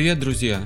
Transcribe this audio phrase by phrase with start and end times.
[0.00, 0.62] Привет, друзья!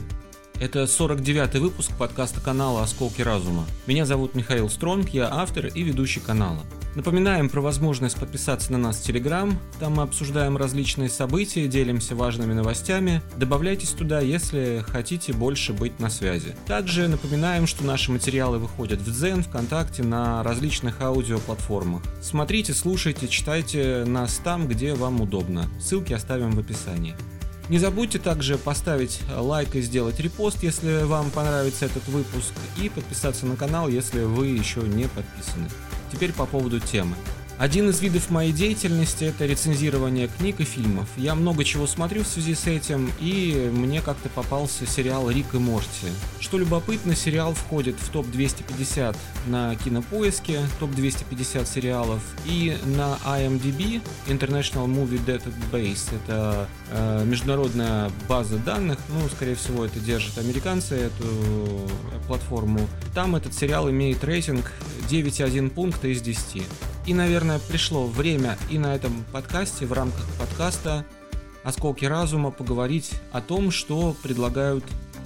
[0.61, 3.67] Это 49-й выпуск подкаста канала «Осколки разума».
[3.89, 6.61] Меня зовут Михаил Стронг, я автор и ведущий канала.
[6.95, 12.53] Напоминаем про возможность подписаться на нас в Телеграм, там мы обсуждаем различные события, делимся важными
[12.53, 13.23] новостями.
[13.37, 16.55] Добавляйтесь туда, если хотите больше быть на связи.
[16.69, 22.05] Также напоминаем, что наши материалы выходят в Дзен, ВКонтакте, на различных аудиоплатформах.
[22.23, 25.69] Смотрите, слушайте, читайте нас там, где вам удобно.
[25.81, 27.17] Ссылки оставим в описании.
[27.71, 33.47] Не забудьте также поставить лайк и сделать репост, если вам понравится этот выпуск, и подписаться
[33.47, 35.69] на канал, если вы еще не подписаны.
[36.13, 37.17] Теперь по поводу темы.
[37.57, 41.09] Один из видов моей деятельности– это рецензирование книг и фильмов.
[41.17, 45.59] Я много чего смотрю в связи с этим, и мне как-то попался сериал «Рик и
[45.59, 46.09] Морти».
[46.41, 55.25] Что любопытно, сериал входит в топ-250 на Кинопоиске, топ-250 сериалов, и на IMDb, International Movie
[55.25, 61.89] Database, это э, международная база данных, ну, скорее всего, это держат американцы, эту
[62.27, 62.81] платформу.
[63.15, 64.73] Там этот сериал имеет рейтинг
[65.09, 66.65] 9,1 пункта из 10.
[67.07, 71.05] И, наверное, пришло время и на этом подкасте, в рамках подкаста
[71.63, 74.85] «Осколки разума» поговорить о том, что предлагают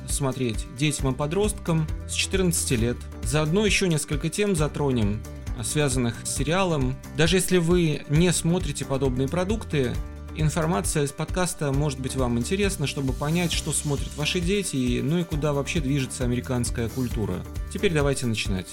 [0.09, 2.97] смотреть детям и подросткам с 14 лет.
[3.23, 5.23] Заодно еще несколько тем затронем,
[5.63, 6.97] связанных с сериалом.
[7.17, 9.93] Даже если вы не смотрите подобные продукты,
[10.37, 15.25] информация из подкаста может быть вам интересна, чтобы понять, что смотрят ваши дети, ну и
[15.25, 17.45] куда вообще движется американская культура.
[17.73, 18.69] Теперь давайте начинать.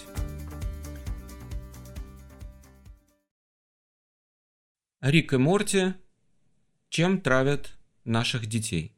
[5.06, 5.94] Рик и Морти.
[6.90, 8.98] Чем травят наших детей?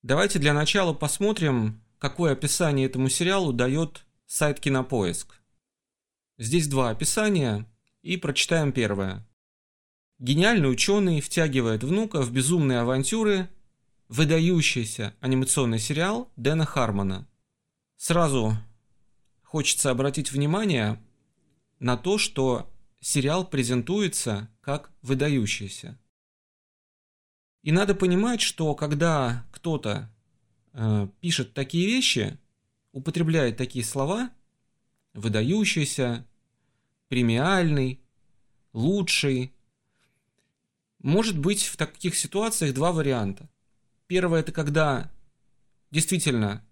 [0.00, 5.42] Давайте для начала посмотрим, какое описание этому сериалу дает сайт Кинопоиск.
[6.38, 9.28] Здесь два описания, и прочитаем первое.
[10.18, 13.50] Гениальный ученый втягивает внука в безумные авантюры,
[14.08, 17.28] выдающийся анимационный сериал Дэна Хармона.
[17.98, 18.56] Сразу
[19.42, 20.98] хочется обратить внимание
[21.78, 22.71] на то, что
[23.02, 25.98] сериал презентуется как выдающийся.
[27.62, 30.10] И надо понимать, что когда кто-то
[30.72, 32.38] э, пишет такие вещи,
[32.92, 34.30] употребляет такие слова,
[35.14, 36.26] выдающийся,
[37.08, 38.00] премиальный,
[38.72, 39.52] лучший,
[41.00, 43.50] может быть в таких ситуациях два варианта.
[44.06, 45.10] Первое это когда
[45.90, 46.64] действительно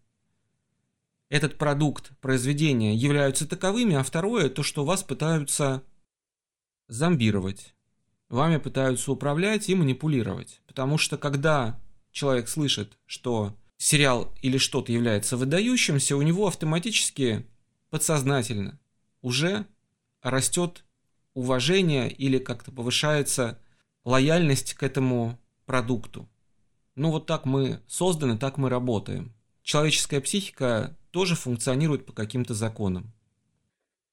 [1.28, 5.82] этот продукт, произведение являются таковыми, а второе то, что вас пытаются
[6.90, 7.74] зомбировать.
[8.28, 10.60] Вами пытаются управлять и манипулировать.
[10.66, 11.80] Потому что когда
[12.10, 17.46] человек слышит, что сериал или что-то является выдающимся, у него автоматически,
[17.88, 18.78] подсознательно,
[19.22, 19.66] уже
[20.22, 20.84] растет
[21.32, 23.58] уважение или как-то повышается
[24.04, 26.28] лояльность к этому продукту.
[26.96, 29.32] Ну вот так мы созданы, так мы работаем.
[29.62, 33.12] Человеческая психика тоже функционирует по каким-то законам.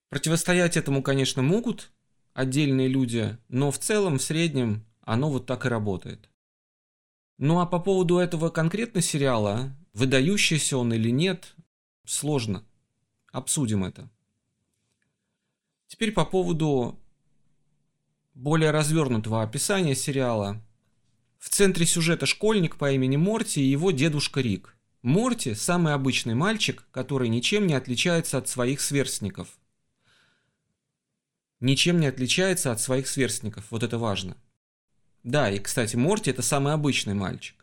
[0.09, 1.91] Противостоять этому, конечно, могут
[2.37, 6.29] отдельные люди, но в целом, в среднем, оно вот так и работает.
[7.39, 11.55] Ну а по поводу этого конкретно сериала, выдающийся он или нет,
[12.05, 12.63] сложно.
[13.31, 14.07] Обсудим это.
[15.87, 16.99] Теперь по поводу
[18.35, 20.61] более развернутого описания сериала.
[21.39, 24.77] В центре сюжета школьник по имени Морти и его дедушка Рик.
[25.01, 29.57] Морти– самый обычный мальчик, который ничем не отличается от своих сверстников–
[31.59, 33.65] ничем не отличается от своих сверстников.
[33.71, 34.37] Вот это важно.
[35.23, 37.55] Да, и, кстати, Морти это самый обычный мальчик.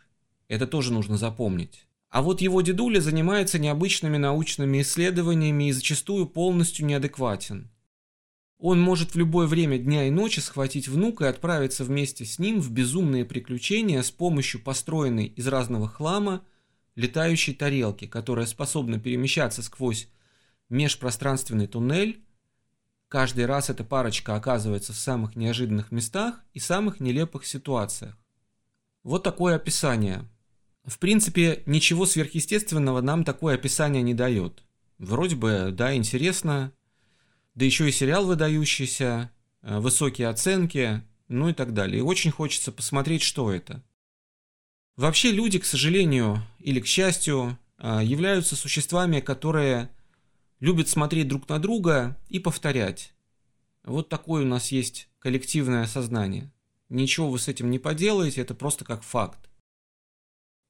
[0.48, 1.86] Это тоже нужно запомнить.
[2.10, 7.70] А вот его дедуля занимается необычными научными исследованиями и зачастую полностью неадекватен.
[8.58, 12.60] Он может в любое время дня и ночи схватить внука и отправиться вместе с ним
[12.60, 16.44] в безумные приключения с помощью построенной из разного хлама
[16.94, 20.08] летающей тарелки, которая способна перемещаться сквозь
[20.68, 22.23] межпространственный туннель
[23.14, 28.18] Каждый раз эта парочка оказывается в самых неожиданных местах и самых нелепых ситуациях.
[29.04, 30.28] Вот такое описание.
[30.84, 34.64] В принципе, ничего сверхъестественного нам такое описание не дает.
[34.98, 36.72] Вроде бы, да, интересно,
[37.54, 39.30] да еще и сериал выдающийся,
[39.62, 42.00] э, высокие оценки, ну и так далее.
[42.00, 43.84] И очень хочется посмотреть, что это.
[44.96, 49.88] Вообще люди, к сожалению или к счастью, э, являются существами, которые
[50.64, 53.12] любят смотреть друг на друга и повторять.
[53.82, 56.50] Вот такое у нас есть коллективное сознание.
[56.88, 59.50] Ничего вы с этим не поделаете, это просто как факт.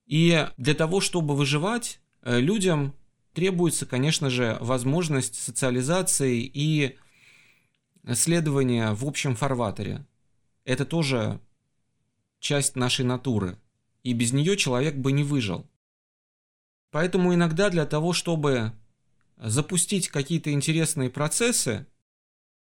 [0.07, 2.93] И для того, чтобы выживать, э, людям
[3.35, 6.99] требуется, конечно же, возможность социализации и
[8.15, 10.05] следования в общем фарватере.
[10.65, 11.41] Это тоже
[12.41, 13.61] часть нашей натуры.
[14.03, 15.71] И без нее человек бы не выжил.
[16.91, 18.73] Поэтому иногда для того, чтобы
[19.37, 21.87] запустить какие-то интересные процессы,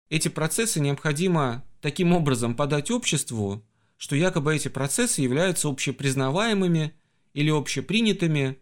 [0.08, 3.64] эти процессы необходимо таким образом подать обществу,
[3.96, 6.94] что якобы эти процессы являются общепризнаваемыми
[7.32, 8.58] или общепринятыми.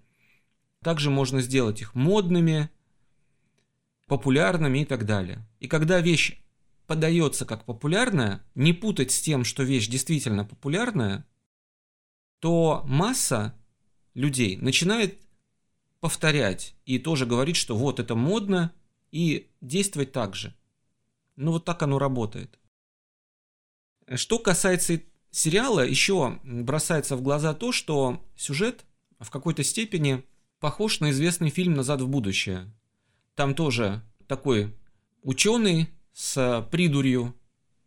[0.83, 2.71] Также можно сделать их модными,
[4.07, 5.47] популярными и так далее.
[5.61, 6.41] И когда вещь
[6.87, 11.27] подается как популярная, не путать с тем, что вещь действительно популярная,
[12.41, 13.55] то масса
[14.15, 15.21] людей начинает
[16.01, 18.73] повторять и тоже говорить, что вот это модно,
[19.11, 20.55] и действовать так же.
[21.37, 22.59] Ну вот так оно работает.
[24.15, 25.01] Что касается
[25.31, 28.85] сериала, еще бросается в глаза то, что сюжет
[29.19, 30.25] в какой-то степени
[30.61, 32.73] похож на известный фильм «Назад в будущее».
[33.35, 34.75] Там тоже такой
[35.23, 37.35] ученый с придурью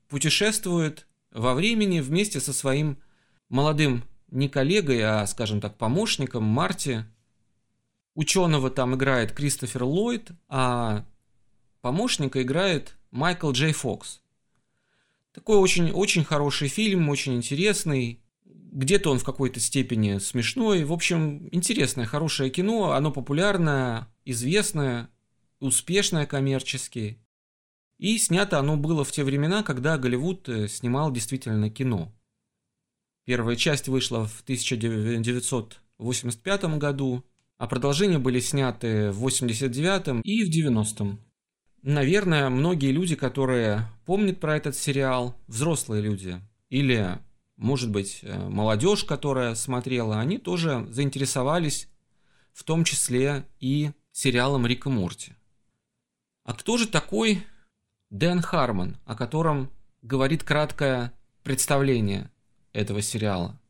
[0.07, 3.01] путешествует во времени вместе со своим
[3.49, 7.05] молодым не коллегой, а, скажем так, помощником Марти.
[8.13, 11.05] Ученого там играет Кристофер Ллойд, а
[11.81, 14.21] помощника играет Майкл Джей Фокс.
[15.33, 18.19] Такой очень, очень хороший фильм, очень интересный.
[18.45, 20.83] Где-то он в какой-то степени смешной.
[20.83, 22.91] В общем, интересное, хорошее кино.
[22.91, 25.09] Оно популярное, известное,
[25.59, 27.19] успешное коммерчески.
[27.97, 32.11] И снято оно было в те времена, когда Голливуд э, снимал действительно кино.
[33.25, 37.23] Первая часть вышла в 1985 году,
[37.61, 41.19] а продолжения были сняты в 89 и в 90-м.
[41.83, 47.19] Наверное, многие люди, которые помнят про этот сериал, взрослые люди, или,
[47.57, 51.87] может быть, э, молодежь, которая смотрела, они тоже заинтересовались,
[52.51, 55.33] в том числе и сериалом Рика Морти.
[56.43, 57.45] А кто же такой
[58.09, 59.69] Дэн Хармон, о котором
[60.01, 61.13] говорит краткое
[61.43, 62.31] представление
[62.73, 63.61] этого сериала?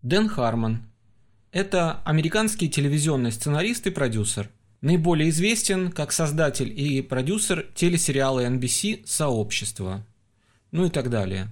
[0.00, 0.90] Дэн Хармон–
[1.56, 4.50] это американский телевизионный сценарист и продюсер–
[4.86, 10.06] Наиболее известен как создатель и продюсер телесериала NBC «Сообщество».
[10.70, 11.48] Ну и так далее.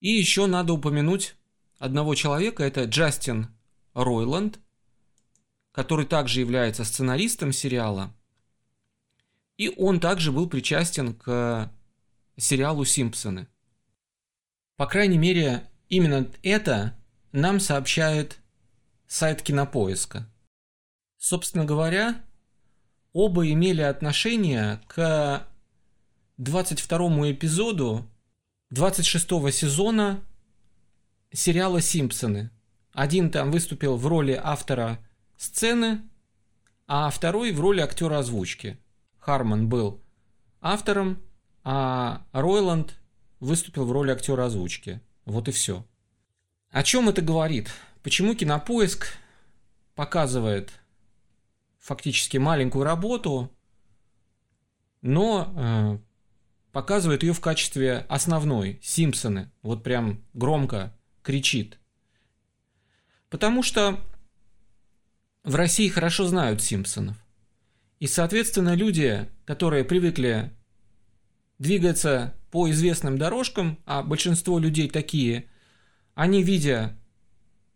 [0.00, 1.36] И еще надо упомянуть
[1.78, 3.48] одного человека, это Джастин
[3.92, 4.58] Ройланд,
[5.72, 8.12] который также является сценаристом сериала.
[9.58, 11.70] И он также был причастен к
[12.38, 13.48] сериалу «Симпсоны».
[14.76, 16.98] По крайней мере, именно это
[17.32, 18.38] нам сообщает
[19.10, 20.24] сайт Кинопоиска.
[21.18, 22.22] Собственно говоря,
[23.12, 25.48] оба имели отношение к
[26.38, 28.08] 22 эпизоду
[28.70, 30.22] 26 сезона
[31.32, 32.50] сериала «Симпсоны».
[32.92, 35.04] Один там выступил в роли автора
[35.36, 36.02] сцены,
[36.86, 38.78] а второй в роли актера озвучки.
[39.18, 40.00] Харман был
[40.60, 41.20] автором,
[41.64, 42.94] а Ройланд
[43.40, 45.00] выступил в роли актера озвучки.
[45.24, 45.84] Вот и все.
[46.70, 47.70] О чем это говорит?
[48.02, 49.08] Почему кинопоиск
[49.94, 50.72] показывает
[51.78, 53.50] фактически маленькую работу,
[55.02, 55.98] но э,
[56.72, 58.78] показывает ее в качестве основной.
[58.82, 59.50] Симпсоны.
[59.62, 61.78] Вот прям громко кричит.
[63.28, 64.00] Потому что
[65.44, 67.16] в России хорошо знают Симпсонов.
[67.98, 70.52] И, соответственно, люди, которые привыкли
[71.58, 75.50] двигаться по известным дорожкам, а большинство людей такие,
[76.14, 76.98] они, видя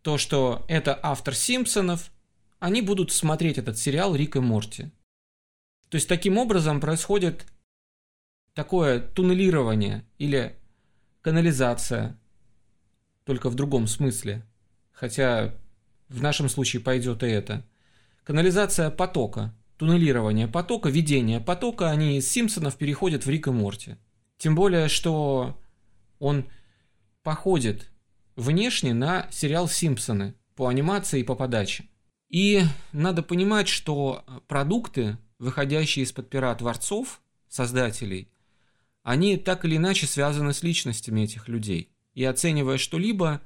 [0.05, 2.13] то, что это автор Симпсонов,
[2.59, 4.91] они будут смотреть этот сериал Рик и Морти.
[5.89, 7.47] То есть таким образом происходит
[8.53, 10.57] такое туннелирование или
[11.23, 12.19] канализация,
[13.25, 14.45] только в другом смысле.
[14.93, 15.55] Хотя
[16.11, 17.65] в нашем случае пойдет и это.
[18.25, 23.97] Канализация потока, туннелирование потока, ведение потока, они из Симпсонов переходят в Рик и Морти.
[24.37, 25.59] Тем более, что
[26.19, 26.45] он
[27.23, 27.91] походит
[28.37, 31.89] внешне на сериал Симпсоны по анимации и по подаче.
[32.29, 32.63] И
[32.93, 38.29] надо понимать, что продукты, выходящие из-под пера творцов, создателей,
[39.03, 41.91] они так или иначе связаны с личностями этих людей.
[42.15, 43.41] И оценивая что-либо,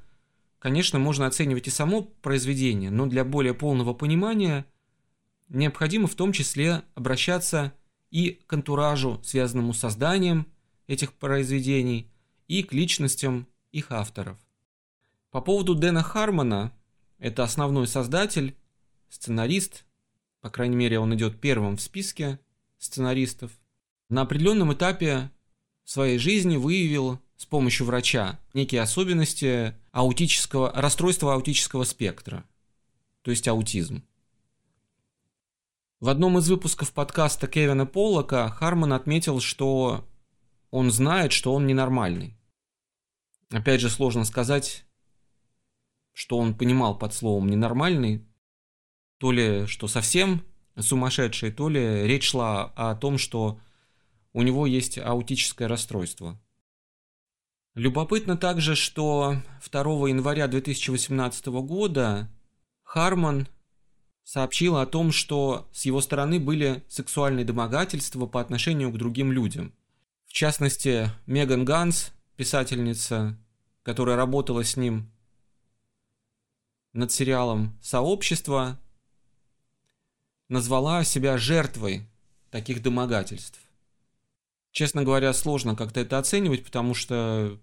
[0.58, 4.64] конечно, можно оценивать и само произведение, но для более полного понимания
[5.48, 7.72] необходимо в том числе обращаться
[8.10, 10.46] и к антуражу, связанному с созданием
[10.86, 12.10] этих произведений,
[12.46, 14.38] и к личностям их авторов.
[15.30, 16.72] По поводу Дэна Хармона,
[17.18, 18.56] это основной создатель
[19.10, 19.84] сценарист,
[20.40, 22.38] по крайней мере, он идет первым в списке
[22.78, 23.50] сценаристов,
[24.08, 25.30] на определенном этапе
[25.84, 32.44] своей жизни выявил с помощью врача некие особенности аутического, расстройства аутического спектра,
[33.22, 34.02] то есть аутизм.
[36.00, 40.06] В одном из выпусков подкаста Кевина Поллока Харман отметил, что
[40.70, 42.36] он знает, что он ненормальный.
[43.50, 44.84] Опять же, сложно сказать,
[46.18, 48.26] что он понимал под словом «ненормальный»,
[49.18, 50.42] то ли что совсем
[50.76, 53.60] сумасшедший, то ли речь шла о том, что
[54.32, 56.36] у него есть аутическое расстройство.
[57.76, 59.36] Любопытно также, что
[59.70, 62.28] 2 января 2018 года
[62.82, 63.46] Харман
[64.24, 69.72] сообщил о том, что с его стороны были сексуальные домогательства по отношению к другим людям.
[70.26, 73.38] В частности, Меган Ганс, писательница,
[73.84, 75.12] которая работала с ним
[76.92, 78.78] над сериалом «Сообщество»,
[80.48, 82.06] назвала себя жертвой
[82.50, 83.60] таких домогательств.
[84.72, 87.58] Честно говоря, сложно как-то это оценивать, потому что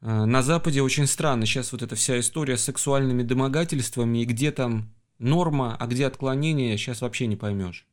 [0.00, 4.52] э, на Западе очень странно сейчас вот эта вся история с сексуальными домогательствами, и где
[4.52, 7.86] там норма, а где отклонение, сейчас вообще не поймешь.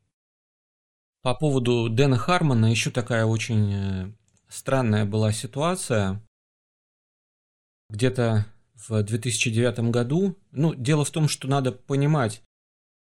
[1.21, 4.11] По поводу Дэна Хармона еще такая очень э,
[4.47, 6.21] странная была ситуация.
[7.89, 8.45] Где-то
[8.87, 12.41] в 2009 году, ну, дело в том, что надо понимать,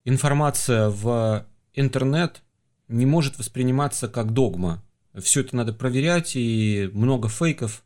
[0.05, 2.41] информация в интернет
[2.87, 4.83] не может восприниматься как догма.
[5.19, 7.83] Все это надо проверять, и много фейков.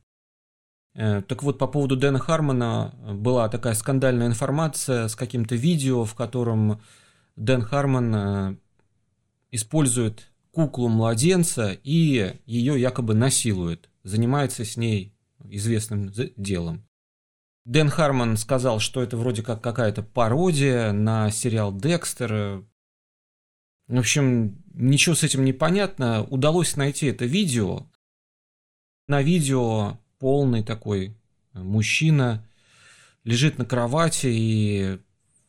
[0.94, 6.16] Э, так вот, по поводу Дэна Хармона была такая скандальная информация с каким-то видео, в
[6.16, 6.82] котором
[7.36, 8.56] Дэн Хармон э,
[9.52, 15.14] использует куклу младенца и ее якобы насилует, занимается с ней
[15.50, 16.88] известным делом.
[17.66, 22.64] Дэн Хармон сказал, что это вроде как какая-то пародия на сериал «Декстер».
[23.88, 26.24] В общем, ничего с этим не понятно.
[26.24, 27.88] Удалось найти это видео.
[29.08, 31.16] На видео полный такой
[31.54, 32.48] мужчина
[33.24, 35.00] лежит на кровати и,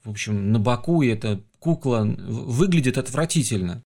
[0.02, 3.82] в общем, на боку, и эта кукла выглядит отвратительно.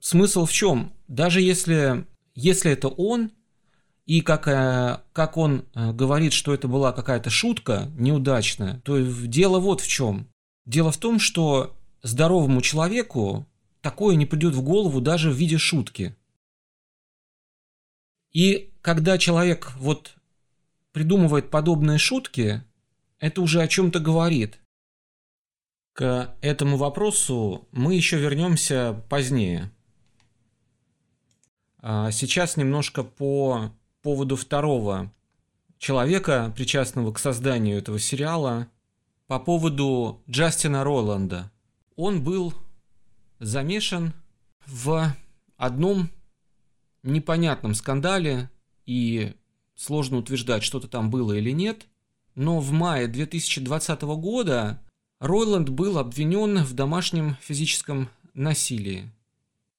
[0.00, 0.92] Смысл в чем?
[1.08, 3.32] Даже если, если это он,
[4.08, 9.60] и как, э, как он э, говорит, что это была какая-то шутка неудачная, то дело
[9.60, 10.26] вот в чем.
[10.64, 13.46] Дело в том, что здоровому человеку
[13.82, 16.16] такое не придет в голову даже в виде шутки.
[18.32, 20.16] И когда человек вот
[20.92, 22.64] придумывает подобные шутки,
[23.18, 24.58] это уже о чем-то говорит.
[25.92, 29.70] К этому вопросу мы еще вернемся позднее.
[31.80, 33.70] А сейчас немножко по
[34.02, 35.12] поводу второго
[35.78, 38.68] человека, причастного к созданию этого сериала,
[39.26, 41.50] по поводу Джастина Роланда.
[41.96, 42.54] Он был
[43.38, 44.14] замешан
[44.66, 45.14] в
[45.56, 46.10] одном
[47.02, 48.50] непонятном скандале,
[48.86, 49.34] и
[49.74, 51.86] сложно утверждать, что-то там было или нет,
[52.34, 54.80] но в мае 2020 года
[55.20, 59.10] Ройланд был обвинен в домашнем физическом насилии.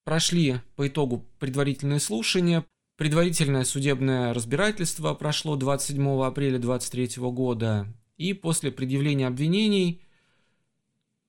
[0.04, 2.66] Прошли по итогу предварительные слушания,
[3.00, 7.88] Предварительное судебное разбирательство прошло 27 апреля 2023 года,
[8.18, 10.02] и после предъявления обвинений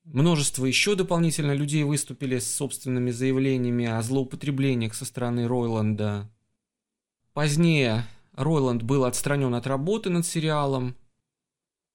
[0.03, 6.29] множество еще дополнительно людей выступили с собственными заявлениями о злоупотреблениях со стороны Ройланда.
[7.35, 10.97] Позднее Ройланд был отстранен от работы над сериалом.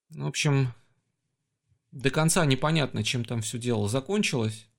[0.10, 0.74] В общем,
[1.92, 4.70] до конца непонятно, чем там все дело закончилось.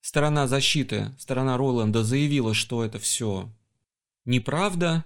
[0.00, 3.50] Сторона защиты, сторона Ройланда заявила, что это все
[4.26, 5.04] неправда,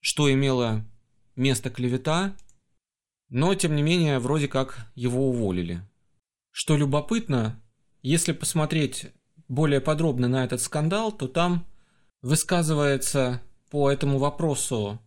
[0.00, 0.84] что имело
[1.34, 2.36] место клевета,
[3.28, 5.82] но тем не менее вроде как его уволили.
[6.52, 7.60] Что любопытно,
[8.02, 9.06] если посмотреть
[9.48, 11.66] более подробно на этот скандал, то там
[12.22, 15.00] высказывается по этому вопросу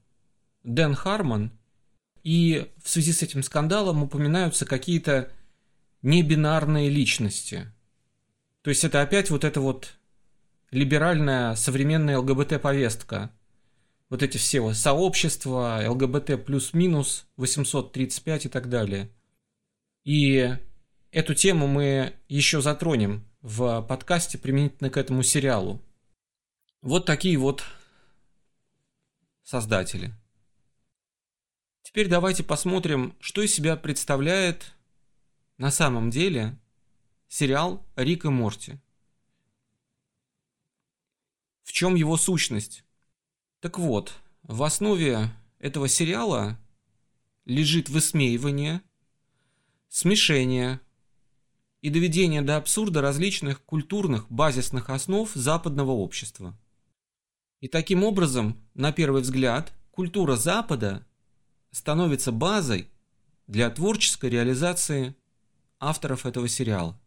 [0.64, 1.52] Дэн Харман,
[2.24, 5.32] и в связи с этим скандалом упоминаются какие-то
[6.02, 7.72] небинарные личности.
[8.62, 9.99] То есть это опять вот это вот
[10.72, 13.32] либеральная современная ЛГБТ-повестка.
[14.10, 19.10] Вот эти все вот сообщества, ЛГБТ плюс-минус, 835 и так далее.
[20.04, 20.56] И
[21.12, 25.82] эту тему мы еще затронем в подкасте применительно к этому сериалу.
[26.82, 27.64] Вот такие вот
[29.44, 30.14] создатели.
[31.84, 34.74] Теперь давайте посмотрим, что из себя представляет
[35.58, 36.58] на самом деле
[37.28, 38.80] сериал «Рик и Морти».
[41.70, 42.84] В чем его сущность?
[43.60, 46.58] Так вот, в основе этого сериала
[47.46, 48.82] лежит высмеивание,
[49.88, 50.82] смешение
[51.82, 56.58] и доведение до абсурда различных культурных базисных основ западного общества.
[57.60, 61.06] И таким образом, на первый взгляд, культура Запада
[61.70, 62.90] становится базой
[63.46, 65.16] для творческой реализации
[65.80, 67.00] авторов этого сериала.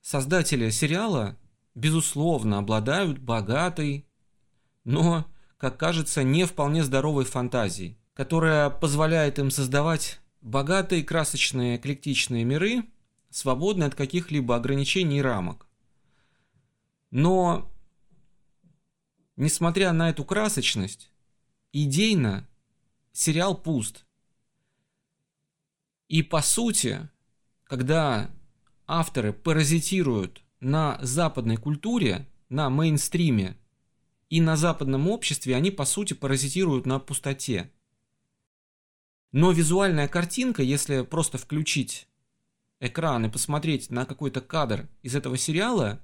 [0.00, 1.36] Создатели сериала
[1.80, 4.06] безусловно, обладают богатой,
[4.84, 12.84] но, как кажется, не вполне здоровой фантазией, которая позволяет им создавать богатые, красочные, эклектичные миры,
[13.30, 15.66] свободны от каких-либо ограничений и рамок.
[17.10, 17.72] Но,
[19.36, 21.10] несмотря на эту красочность,
[21.72, 22.46] идейно
[23.12, 24.04] сериал пуст.
[26.08, 27.08] И по сути,
[27.64, 28.30] когда
[28.86, 33.56] авторы паразитируют на западной культуре, на мейнстриме
[34.28, 37.70] и на западном обществе, они по сути паразитируют на пустоте.
[39.32, 42.08] Но визуальная картинка, если просто включить
[42.80, 46.00] экран и посмотреть на какой-то кадр из этого сериала,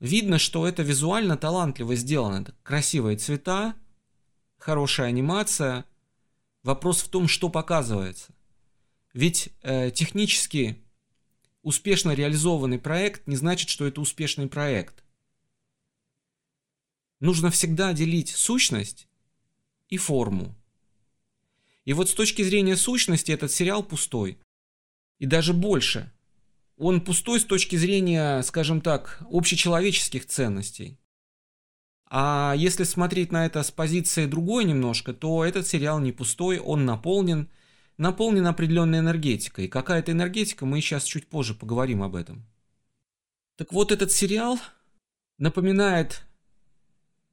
[0.00, 2.42] видно, что это визуально талантливо сделано.
[2.42, 3.74] Это красивые цвета,
[4.58, 5.84] хорошая анимация.
[6.62, 8.32] Вопрос в том, что показывается.
[9.12, 10.81] Ведь э, технически
[11.62, 15.04] успешно реализованный проект не значит, что это успешный проект.
[17.20, 19.08] Нужно всегда делить сущность
[19.88, 20.54] и форму.
[21.84, 24.38] И вот с точки зрения сущности этот сериал пустой.
[25.18, 26.12] И даже больше.
[26.76, 30.98] Он пустой с точки зрения, скажем так, общечеловеческих ценностей.
[32.06, 36.84] А если смотреть на это с позиции другой немножко, то этот сериал не пустой, он
[36.84, 37.48] наполнен,
[38.02, 39.68] наполнен определенной энергетикой.
[39.68, 42.44] Какая это энергетика, мы сейчас чуть позже поговорим об этом.
[43.56, 44.58] Так вот, этот сериал
[45.38, 46.24] напоминает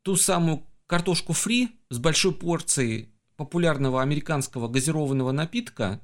[0.03, 5.99] ту самую картошку фри с большой порцией популярного американского газированного напитка,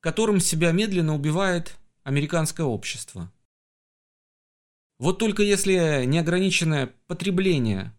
[0.00, 3.30] которым себя медленно убивает американское общество.
[4.98, 7.92] Вот только если неограниченное потребление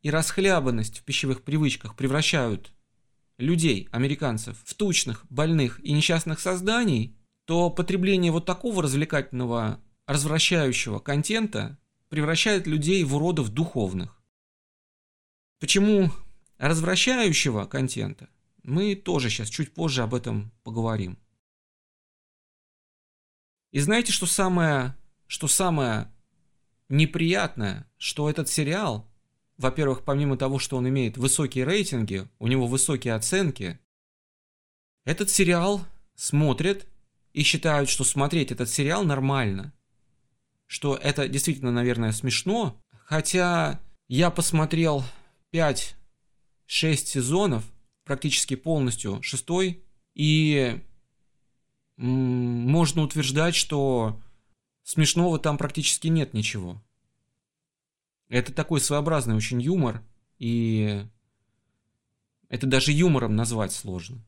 [0.00, 2.72] и расхлябанность в пищевых привычках превращают
[3.42, 11.78] людей, американцев, в тучных, больных и несчастных созданий, то потребление вот такого развлекательного, развращающего контента
[12.08, 14.22] превращает людей в уродов духовных.
[15.58, 16.10] Почему
[16.58, 18.28] развращающего контента
[18.62, 21.18] мы тоже сейчас чуть позже об этом поговорим.
[23.72, 26.12] И знаете, что самое, что самое
[26.88, 29.09] неприятное, что этот сериал,
[29.60, 33.78] во-первых, помимо того, что он имеет высокие рейтинги, у него высокие оценки,
[35.04, 36.86] этот сериал смотрят
[37.34, 39.74] и считают, что смотреть этот сериал нормально.
[40.66, 42.80] Что это действительно, наверное, смешно.
[43.04, 45.04] Хотя я посмотрел
[45.50, 45.94] 5
[46.64, 47.64] шесть сезонов,
[48.04, 50.80] практически полностью шестой, и
[51.98, 54.18] можно утверждать, что
[54.84, 56.82] смешного там практически нет ничего.
[58.30, 60.02] Это такой своеобразный очень юмор,
[60.38, 61.04] и
[62.48, 64.24] это даже юмором назвать сложно.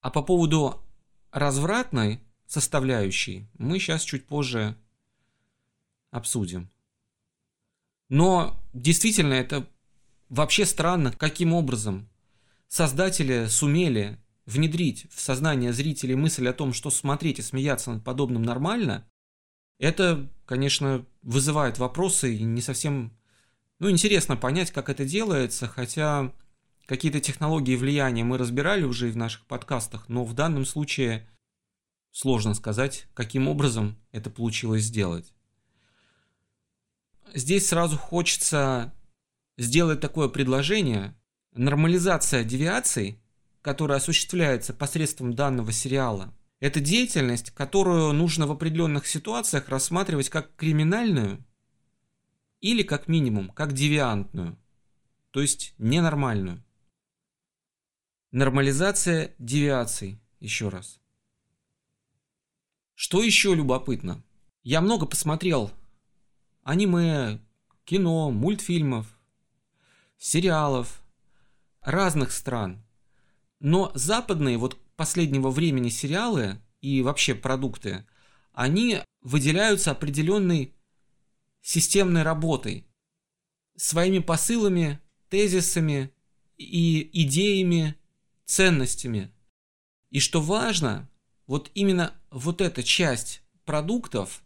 [0.00, 0.82] А по поводу
[1.30, 4.74] развратной составляющей мы сейчас чуть позже
[6.10, 6.70] обсудим.
[8.08, 9.68] Но действительно это
[10.28, 12.08] Вообще странно, каким образом
[12.66, 18.42] создатели сумели внедрить в сознание зрителей мысль о том, что смотреть и смеяться над подобным
[18.42, 19.08] нормально,
[19.78, 23.16] это, конечно, вызывает вопросы и не совсем...
[23.78, 26.32] Ну, интересно понять, как это делается, хотя
[26.86, 31.28] какие-то технологии влияния мы разбирали уже и в наших подкастах, но в данном случае
[32.10, 35.34] сложно сказать, каким образом это получилось сделать.
[37.34, 38.94] Здесь сразу хочется
[39.58, 41.14] сделать такое предложение,
[41.52, 43.20] нормализация девиаций,
[43.60, 51.44] которая осуществляется посредством данного сериала, это деятельность, которую нужно в определенных ситуациях рассматривать как криминальную
[52.60, 54.58] или как минимум как девиантную,
[55.30, 56.64] то есть ненормальную.
[58.30, 61.00] Нормализация девиаций, еще раз.
[62.94, 64.24] Что еще любопытно?
[64.62, 65.70] Я много посмотрел
[66.62, 67.40] аниме,
[67.84, 69.06] кино, мультфильмов,
[70.18, 71.02] сериалов
[71.80, 72.82] разных стран.
[73.60, 78.06] Но западные вот последнего времени сериалы и вообще продукты,
[78.52, 80.74] они выделяются определенной
[81.60, 82.86] системной работой,
[83.76, 86.12] своими посылами, тезисами
[86.56, 87.96] и идеями,
[88.44, 89.32] ценностями.
[90.10, 91.10] И что важно,
[91.46, 94.42] вот именно вот эта часть продуктов,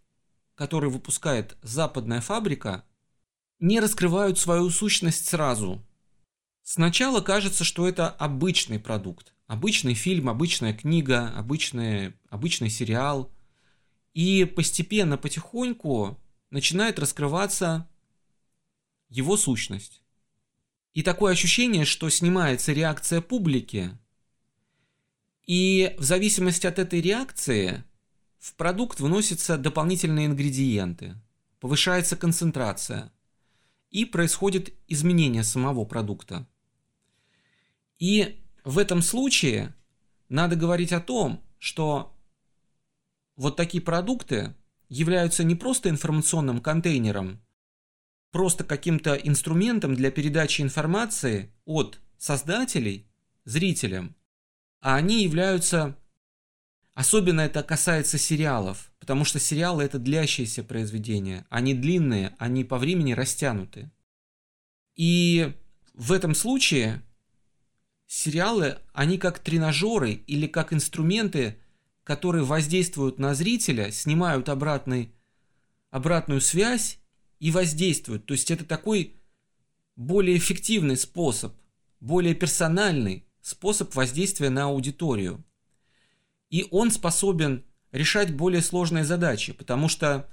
[0.54, 2.84] которые выпускает западная фабрика,
[3.58, 5.86] не раскрывают свою сущность сразу.
[6.62, 13.32] Сначала кажется, что это обычный продукт, обычный фильм, обычная книга, обычный, обычный сериал.
[14.14, 16.16] И постепенно, потихоньку
[16.50, 17.88] начинает раскрываться
[19.08, 20.02] его сущность.
[20.94, 23.90] И такое ощущение, что снимается реакция публики,
[25.46, 27.82] и в зависимости от этой реакции
[28.38, 31.16] в продукт вносятся дополнительные ингредиенты,
[31.58, 33.12] повышается концентрация–
[33.90, 36.46] и происходит изменение самого продукта.
[37.98, 39.74] И в этом случае
[40.28, 42.16] надо говорить о том, что
[43.36, 44.54] вот такие продукты
[44.88, 47.40] являются не просто информационным контейнером,
[48.32, 53.08] просто каким-то инструментом для передачи информации от создателей
[53.44, 54.14] зрителям,
[54.80, 55.96] а они являются,
[56.94, 63.12] особенно это касается сериалов, потому что сериалы это длящиеся произведения, они длинные, они по времени
[63.12, 63.90] растянуты.
[64.96, 65.54] И
[65.94, 67.02] в этом случае
[68.10, 71.60] сериалы, они как тренажеры или как инструменты,
[72.02, 75.14] которые воздействуют на зрителя, снимают обратный,
[75.90, 76.98] обратную связь
[77.38, 78.26] и воздействуют.
[78.26, 79.14] То есть это такой
[79.94, 81.54] более эффективный способ,
[82.00, 85.44] более персональный способ воздействия на аудиторию.
[86.48, 90.28] И он способен решать более сложные задачи, потому что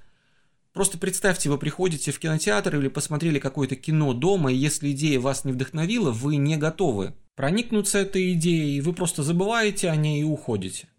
[0.74, 5.46] просто представьте, вы приходите в кинотеатр или посмотрели какое-то кино дома, и если идея вас
[5.46, 10.90] не вдохновила, вы не готовы проникнуться этой идеей, вы просто забываете о ней и уходите.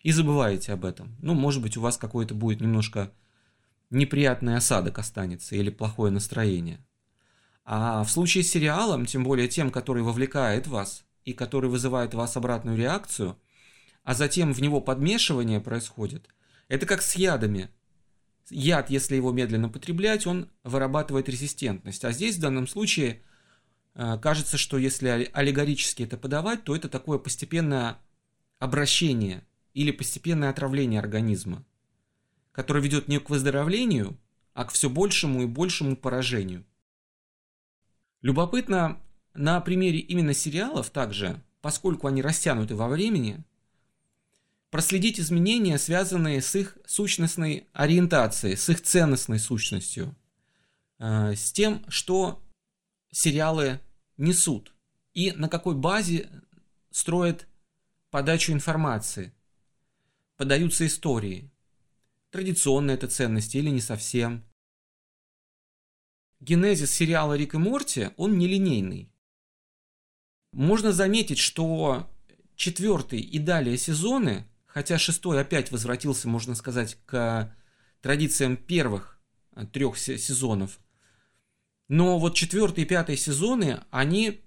[0.00, 1.16] И забываете об этом.
[1.22, 3.12] Ну, может быть, у вас какое-то будет немножко
[3.88, 6.84] неприятный осадок останется или плохое настроение.
[7.64, 12.18] А в случае с сериалом, тем более тем, который вовлекает вас и который вызывает у
[12.18, 13.38] вас обратную реакцию,
[14.02, 16.28] а затем в него подмешивание происходит,
[16.66, 17.68] это как с ядами.
[18.48, 22.04] Яд, если его медленно потреблять, он вырабатывает резистентность.
[22.04, 23.22] А здесь в данном случае
[23.94, 27.98] кажется, что если аллегорически это подавать, то это такое постепенное
[28.58, 31.64] обращение или постепенное отравление организма
[32.52, 34.18] который ведет не к выздоровлению,
[34.54, 36.64] а к все большему и большему поражению.
[38.22, 39.00] Любопытно
[39.34, 43.42] на примере именно сериалов также, поскольку они растянуты во времени,
[44.70, 50.14] проследить изменения, связанные с их сущностной ориентацией, с их ценностной сущностью,
[50.98, 52.42] э, с тем, что
[53.10, 53.80] сериалы
[54.16, 54.74] несут
[55.14, 56.30] и на какой базе
[56.90, 57.46] строят
[58.10, 59.32] подачу информации,
[60.36, 61.50] подаются истории
[62.30, 64.44] традиционные это ценности или не совсем.
[66.40, 69.12] Генезис сериала «Рик и Морти», он нелинейный.
[70.52, 72.10] Можно заметить, что
[72.56, 77.54] четвертый и далее сезоны, хотя шестой опять возвратился, можно сказать, к
[78.00, 79.20] традициям первых
[79.72, 80.80] трех сезонов,
[81.90, 84.42] но вот четвертый и пятый сезоны, они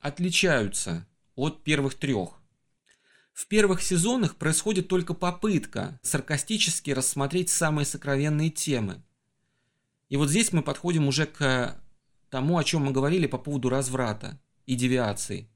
[0.00, 2.40] отличаются от первых трех.
[3.34, 9.02] В первых сезонах происходит только попытка саркастически рассмотреть самые сокровенные темы.
[10.08, 11.78] И вот здесь мы подходим уже к
[12.30, 15.50] тому, о чем мы говорили по поводу разврата и девиаций.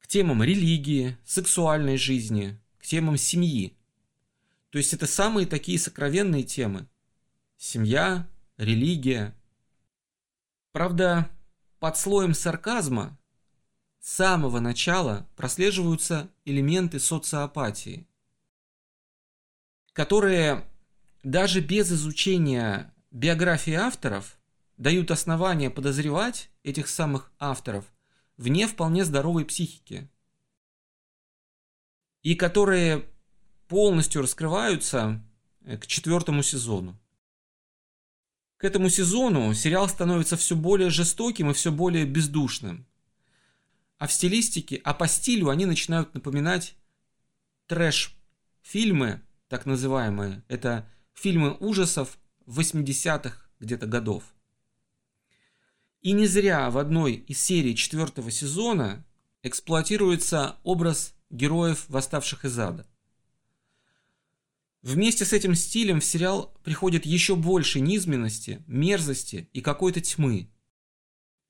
[0.00, 3.74] К темам религии, сексуальной жизни, к темам семьи.
[4.68, 6.86] То есть это самые такие сокровенные темы.
[7.56, 9.34] Семья, религия.
[10.78, 11.28] Правда,
[11.80, 13.18] под слоем сарказма
[13.98, 18.06] с самого начала прослеживаются элементы социопатии,
[19.92, 20.64] которые
[21.24, 24.38] даже без изучения биографии авторов
[24.76, 27.84] дают основания подозревать этих самых авторов
[28.36, 30.08] вне вполне здоровой психики,
[32.22, 33.04] и которые
[33.66, 35.20] полностью раскрываются
[35.64, 36.96] к четвертому сезону.
[38.58, 42.86] К этому сезону сериал становится все более жестоким и все более бездушным–
[43.98, 46.76] а в стилистике, а по стилю они начинают напоминать
[47.66, 50.44] трэш-фильмы, так называемые.
[50.48, 52.16] Это фильмы ужасов
[52.46, 54.22] 80-х где-то годов.
[56.00, 59.04] И не зря в одной из серий четвертого сезона
[59.42, 62.86] эксплуатируется образ героев, восставших из ада.
[64.82, 70.50] Вместе с этим стилем в сериал приходит еще больше низменности, мерзости и какой-то тьмы–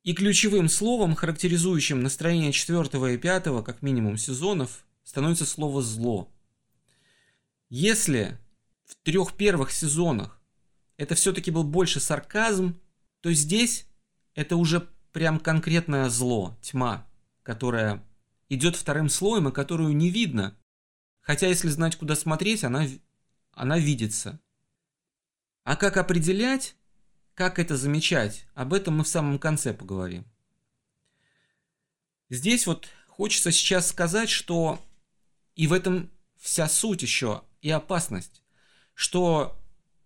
[0.08, 6.32] и ключевым словом, характеризующим настроение четвертого и пятого, как минимум, сезонов, становится слово «зло».
[7.68, 8.38] Если
[8.86, 10.40] в трех первых сезонах
[10.96, 12.80] это все-таки был больше сарказм,
[13.20, 13.86] то здесь
[14.34, 17.06] это уже прям конкретное зло, тьма,
[17.42, 18.02] которая
[18.48, 20.56] идет вторым слоем и которую не видно.
[21.20, 22.86] Хотя если знать, куда смотреть, она,
[23.58, 24.40] она видится.
[25.64, 26.76] А как определять,
[27.34, 28.46] как это замечать?
[28.54, 30.24] Об этом мы в самом конце поговорим.
[32.30, 34.78] Здесь вот хочется сейчас сказать, что
[35.56, 38.42] и в этом вся суть еще и опасность,
[38.94, 39.60] что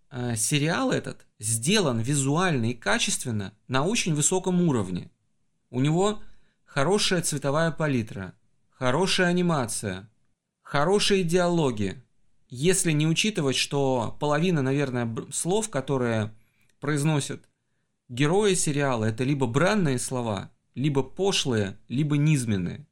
[0.09, 5.11] э, сериал этот сделан визуально и качественно на очень высоком уровне.
[5.69, 6.23] У него
[6.65, 8.33] хорошая цветовая палитра,
[8.71, 10.09] хорошая анимация,
[10.63, 12.03] хорошие диалоги.
[12.55, 16.35] Если не учитывать, что половина, наверное, слов, которые
[16.79, 17.49] произносят
[18.09, 22.85] герои сериала это либо бранные слова, либо пошлые, либо низменные,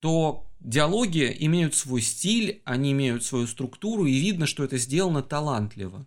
[0.00, 6.06] то Диалоги имеют свой стиль, они имеют свою структуру, и видно, что это сделано талантливо.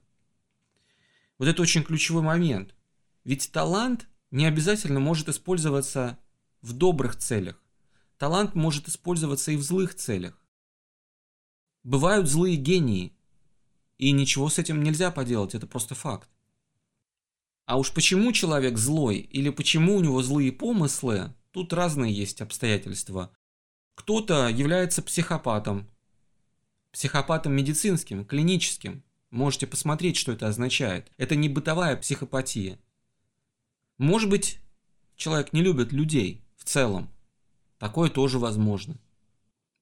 [1.40, 2.76] Вот это очень ключевой момент.
[3.24, 6.20] Ведь талант не обязательно может использоваться
[6.62, 7.60] в добрых целях.
[8.20, 10.40] Талант может использоваться и в злых целях.
[11.84, 13.14] Бывают злые гении,
[13.98, 16.30] и ничего с этим нельзя поделать, это просто факт.
[17.66, 23.32] А уж почему человек злой или почему у него злые помыслы, тут разные есть обстоятельства.
[23.96, 25.88] Кто-то является психопатом,
[26.92, 29.04] психопатом медицинским, клиническим.
[29.30, 31.12] Можете посмотреть, что это означает.
[31.18, 32.80] Это не бытовая психопатия.
[33.98, 34.60] Может быть,
[35.16, 37.10] человек не любит людей в целом.
[37.78, 38.98] Такое тоже возможно.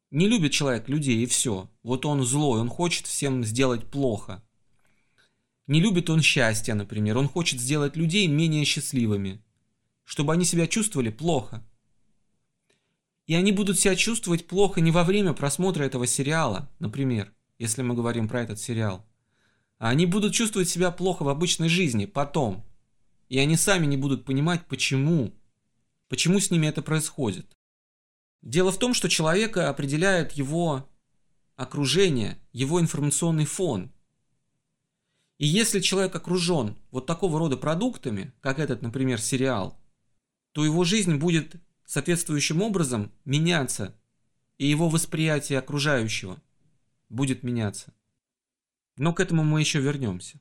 [0.10, 1.70] Не любит человек людей и все.
[1.84, 4.44] Вот он злой, он хочет всем сделать плохо.
[5.68, 7.18] Не любит он счастья, например.
[7.18, 9.44] Он хочет сделать людей менее счастливыми.
[10.06, 11.62] Чтобы они себя чувствовали плохо.
[13.26, 17.94] И они будут себя чувствовать плохо не во время просмотра этого сериала, например, если мы
[17.94, 19.06] говорим про этот сериал.
[19.80, 22.66] А они будут чувствовать себя плохо в обычной жизни потом.
[23.28, 25.34] И они сами не будут понимать, почему.
[26.08, 27.57] Почему с ними это происходит.
[28.48, 30.90] Дело в том, что человека определяет его
[31.58, 33.92] окружение, его информационный фон.
[35.38, 39.78] И если человек окружен вот такого рода продуктами, как этот, например, сериал,
[40.54, 43.94] то его жизнь будет соответствующим образом меняться,
[44.58, 46.42] и его восприятие окружающего
[47.10, 47.94] будет меняться.
[48.96, 50.40] Но к этому мы еще вернемся.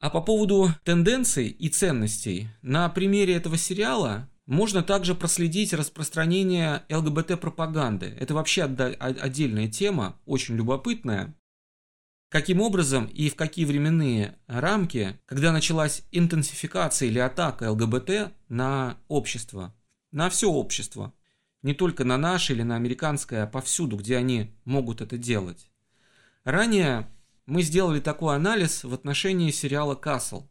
[0.00, 8.16] А по поводу тенденций и ценностей, на примере этого сериала можно также проследить распространение ЛГБТ-пропаганды.
[8.18, 11.34] Это вообще отдельная тема, очень любопытная.
[12.28, 19.74] Каким образом и в какие временные рамки, когда началась интенсификация или атака ЛГБТ на общество,
[20.10, 21.12] на все общество.
[21.62, 25.70] Не только на наше или на американское, а повсюду, где они могут это делать.
[26.44, 27.08] Ранее
[27.46, 30.48] мы сделали такой анализ в отношении сериала «Касл».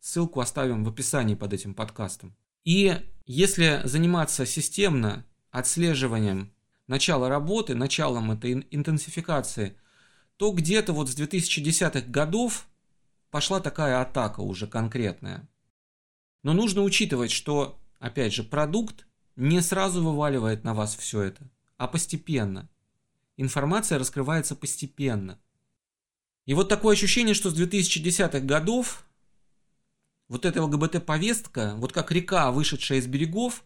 [0.00, 2.36] Ссылку оставим в описании под этим подкастом.
[2.64, 2.96] И
[3.28, 6.50] если заниматься системно отслеживанием
[6.86, 9.76] начала работы, началом этой интенсификации,
[10.38, 12.66] то где-то вот с 2010-х годов
[13.30, 15.46] пошла такая атака уже конкретная.
[16.42, 21.86] Но нужно учитывать, что опять же, продукт не сразу вываливает на вас все это, а
[21.86, 22.70] постепенно.
[23.36, 25.38] Информация раскрывается постепенно.
[26.46, 29.04] И вот такое ощущение, что с 2010-х годов
[30.28, 33.64] вот эта ЛГБТ-повестка, вот как река, вышедшая из берегов,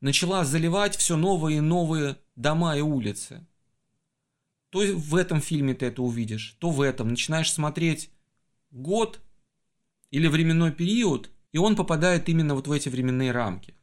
[0.00, 3.46] начала заливать все новые и новые дома и улицы.
[4.70, 7.08] То в этом фильме ты это увидишь, то в этом.
[7.08, 8.10] Начинаешь смотреть
[8.70, 9.20] год
[10.10, 13.74] или временной период– и он попадает именно вот в эти временные рамки.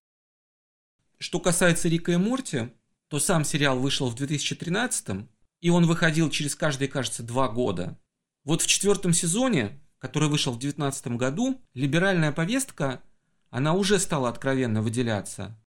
[1.17, 2.69] Что касается Рика и Морти,
[3.07, 5.27] то сам сериал вышел в 2013
[5.61, 7.99] и он выходил через каждые, кажется, два года.
[8.43, 13.01] Вот в четвертом сезоне, который вышел в 2019 году, либеральная повестка,
[13.49, 15.59] она уже стала откровенно выделяться.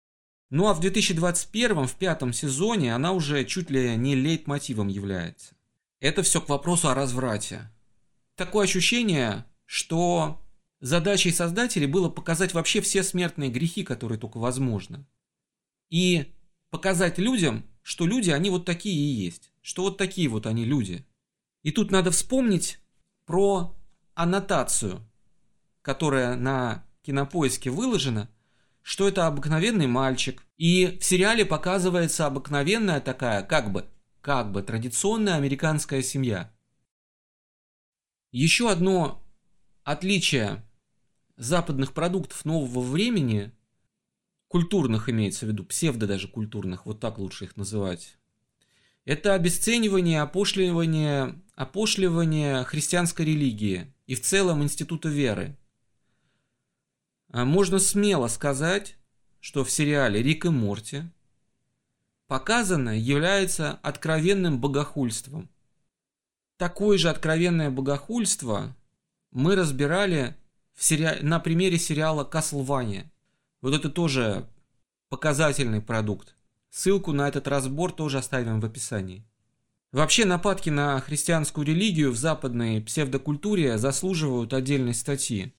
[0.49, 5.55] Ну а в 2021, в пятом сезоне, она уже чуть ли не лейтмотивом является.
[5.99, 7.71] Это все к вопросу о разврате.
[8.35, 10.41] Такое ощущение, что
[10.79, 15.07] Задачей создателей было показать вообще все смертные грехи, которые только возможно.
[15.89, 16.35] И
[16.69, 19.51] показать людям, что люди, они вот такие и есть.
[19.61, 21.05] Что вот такие вот они люди.
[21.63, 22.79] И тут надо вспомнить
[23.25, 23.75] про
[24.17, 25.07] аннотацию,
[25.83, 28.29] которая на кинопоиске выложена,
[28.81, 30.43] что это обыкновенный мальчик.
[30.57, 33.85] И в сериале показывается обыкновенная такая, как бы,
[34.21, 36.51] как бы традиционная американская семья.
[38.31, 39.23] Еще одно
[39.83, 40.65] отличие
[41.37, 43.51] западных продуктов нового времени,
[44.47, 48.17] культурных имеется в виду, псевдо даже культурных, вот так лучше их называть,
[49.07, 55.57] это обесценивание, опошливание, опошливание христианской религии и в целом института веры.
[57.31, 58.97] А можно смело сказать,
[59.39, 61.03] что в сериале «Рик и Морти»
[62.27, 65.49] показанное является откровенным богохульством.
[66.57, 68.75] Такое же откровенное богохульство
[69.31, 70.35] мы разбирали
[70.73, 71.19] в сери...
[71.21, 73.09] на примере сериала «Каслвания».
[73.61, 74.49] Вот это тоже
[75.07, 76.36] показательный продукт.
[76.69, 79.25] Ссылку на этот разбор тоже оставим в описании.
[79.91, 85.53] Вообще нападки на христианскую религию в западной псевдокультуре заслуживают отдельной статьи.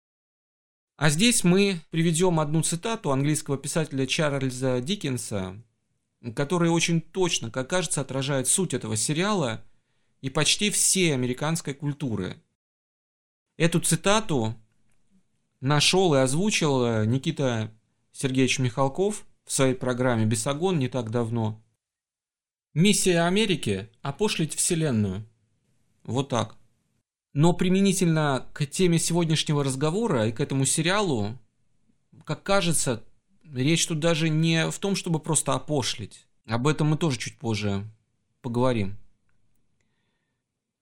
[0.97, 5.63] А здесь мы приведем одну цитату английского писателя Чарльза Диккенса,
[6.35, 9.65] которая очень точно, как кажется, отражает суть этого сериала
[10.21, 12.43] и почти всей американской культуры.
[13.57, 14.55] Эту цитату
[15.61, 17.73] нашел и озвучил Никита
[18.13, 21.59] Сергеевич Михалков в своей программе «Бесогон» не так давно.
[22.75, 25.27] Миссия Америки– опошлить Вселенную.
[26.05, 26.57] Вот так.
[27.33, 31.39] Но применительно к теме сегодняшнего разговора и к этому сериалу,
[32.25, 33.03] как кажется,
[33.51, 36.27] речь тут даже не в том, чтобы просто опошлить.
[36.45, 37.91] Об этом мы тоже чуть позже
[38.43, 38.99] поговорим.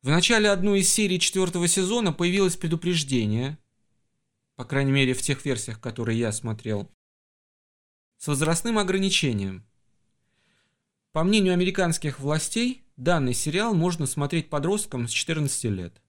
[0.02, 3.58] В начале одной из серий четвертого сезона появилось предупреждение,
[4.56, 6.90] по крайней мере в тех версиях, которые я смотрел,
[8.18, 9.66] с возрастным ограничением.
[11.12, 16.02] По мнению американских властей, данный сериал можно смотреть подросткам с 14 лет.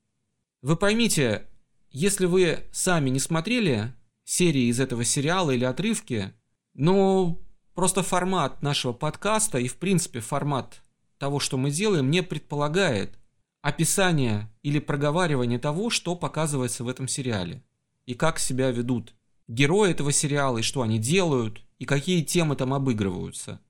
[0.61, 1.45] Вы поймите,
[1.91, 3.93] если вы сами не смотрели
[4.23, 6.33] серии из этого сериала или отрывки,
[6.73, 7.39] но
[7.73, 10.81] просто формат нашего подкаста и в принципе формат
[11.17, 13.17] того, что мы делаем, не предполагает
[13.61, 17.63] описание или проговаривание того, что показывается в этом сериале
[18.05, 19.13] и как себя ведут
[19.47, 23.61] герои этого сериала, и что они делают, и какие темы там обыгрываются.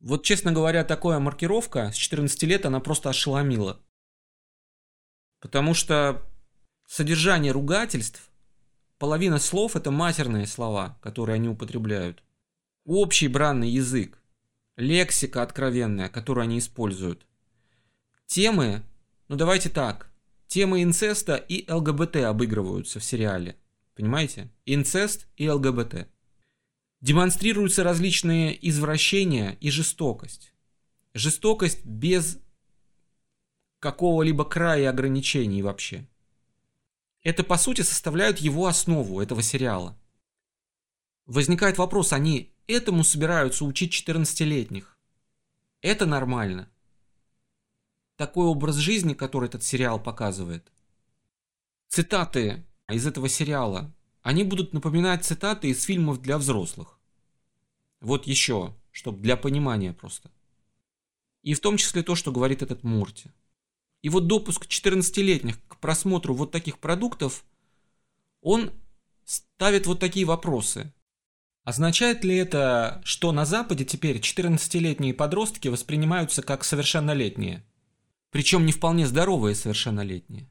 [0.00, 3.80] Вот, честно говоря, такая маркировка с 14 лет, она просто ошеломила.
[5.40, 6.22] Потому что
[6.86, 8.30] содержание ругательств,
[8.98, 12.22] половина слов это матерные слова, которые они употребляют.
[12.84, 14.22] Общий бранный язык,
[14.76, 17.26] лексика откровенная, которую они используют.
[18.26, 18.82] Темы,
[19.28, 20.10] ну давайте так,
[20.48, 23.56] темы инцеста и ЛГБТ обыгрываются в сериале.
[23.94, 24.50] Понимаете?
[24.66, 26.08] Инцест и ЛГБТ.
[27.04, 30.54] Демонстрируются различные извращения и жестокость.
[31.12, 32.38] Жестокость без
[33.78, 36.08] какого-либо края ограничений вообще.
[37.22, 40.00] Это по сути составляют его основу этого сериала.
[41.26, 44.96] Возникает вопрос, они этому собираются учить 14-летних?
[45.82, 46.70] Это нормально?
[48.16, 50.72] Такой образ жизни, который этот сериал показывает.
[51.86, 56.98] Цитаты из этого сериала, они будут напоминать цитаты из фильмов для взрослых.
[58.00, 60.30] Вот еще, чтобы для понимания просто.
[61.42, 63.30] И в том числе то, что говорит этот Мурти.
[64.00, 67.44] И вот допуск 14-летних к просмотру вот таких продуктов,
[68.40, 68.72] он
[69.26, 70.94] ставит вот такие вопросы.
[71.62, 77.62] Означает ли это, что на Западе теперь 14-летние подростки воспринимаются как совершеннолетние?
[78.30, 80.48] Причем не вполне здоровые совершеннолетние.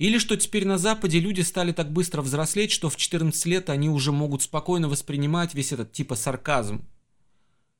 [0.00, 3.90] Или что теперь на Западе люди стали так быстро взрослеть, что в 14 лет они
[3.90, 6.88] уже могут спокойно воспринимать весь этот типа сарказм.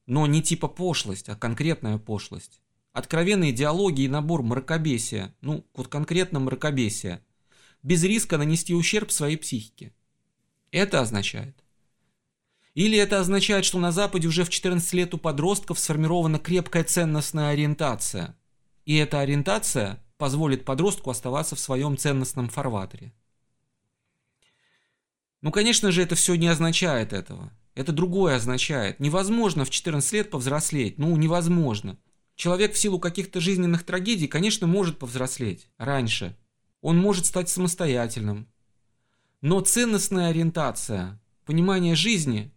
[0.05, 2.61] Но не типа пошлость, а конкретная пошлость.
[2.93, 7.25] Откровенные диалоги и набор мракобесия, ну, вот конкретно мракобесия,
[7.83, 9.95] без риска нанести ущерб своей психике.
[10.73, 11.65] Это означает.
[12.75, 17.49] Или это означает, что на Западе уже в 14 лет у подростков сформирована крепкая ценностная
[17.49, 18.37] ориентация.
[18.85, 23.13] И эта ориентация позволит подростку оставаться в своем ценностном фарватере.
[25.41, 27.51] Ну, конечно же, это все не означает этого.
[27.75, 29.01] Это другое означает.
[29.01, 30.99] Невозможно в 14 лет повзрослеть.
[30.99, 31.99] Ну, невозможно.
[32.37, 36.37] Человек в силу каких-то жизненных трагедий, конечно, может повзрослеть раньше.
[36.83, 38.47] Он может стать самостоятельным.
[39.41, 42.53] Но ценностная ориентация, понимание жизни,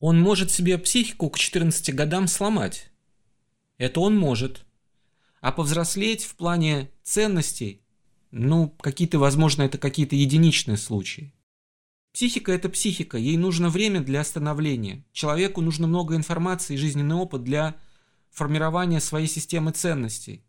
[0.00, 2.90] он может себе психику к 14 годам сломать.
[3.78, 4.66] Это он может.
[5.40, 7.82] А повзрослеть в плане ценностей,
[8.30, 11.34] ну, какие-то, возможно, это какие-то единичные случаи.
[12.12, 15.04] Психика– это психика, ей нужно время для становления.
[15.12, 17.76] Человеку нужно много информации и жизненный опыт для
[18.30, 20.44] формирования своей системы ценностей.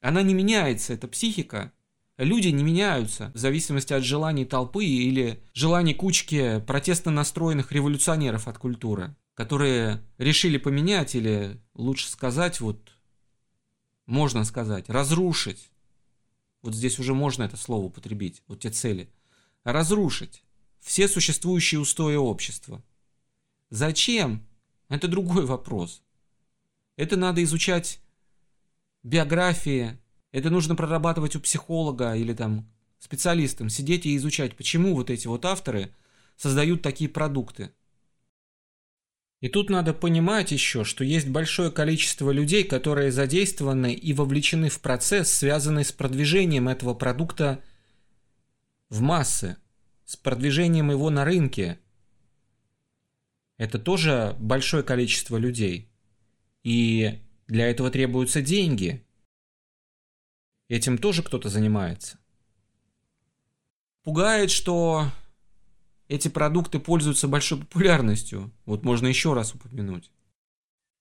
[0.00, 1.72] Она не меняется, эта психика.
[2.18, 8.58] Люди не меняются в зависимости от желаний толпы или желаний кучки протестно настроенных революционеров от
[8.58, 12.92] культуры, которые решили поменять или, лучше сказать, вот
[14.06, 15.70] можно сказать, разрушить.
[16.62, 19.10] Вот здесь уже можно это слово употребить, вот те цели.
[19.64, 20.42] Разрушить
[20.80, 22.82] все существующие устои общества.
[23.70, 24.46] Зачем?
[24.88, 26.02] Это другой вопрос.
[26.96, 28.00] Это надо изучать
[29.02, 29.98] биографии,
[30.30, 35.44] это нужно прорабатывать у психолога или там специалистам, сидеть и изучать, почему вот эти вот
[35.44, 35.94] авторы
[36.36, 37.72] создают такие продукты.
[39.42, 44.80] И тут надо понимать еще, что есть большое количество людей, которые задействованы и вовлечены в
[44.80, 47.60] процесс, связанный с продвижением этого продукта
[48.88, 49.56] в массы,
[50.04, 51.80] с продвижением его на рынке.
[53.56, 55.90] Это тоже большое количество людей.
[56.62, 59.04] И для этого требуются деньги.
[60.68, 62.16] Этим тоже кто-то занимается.
[64.04, 65.10] Пугает, что
[66.08, 68.52] эти продукты пользуются большой популярностью.
[68.64, 70.10] Вот можно еще раз упомянуть.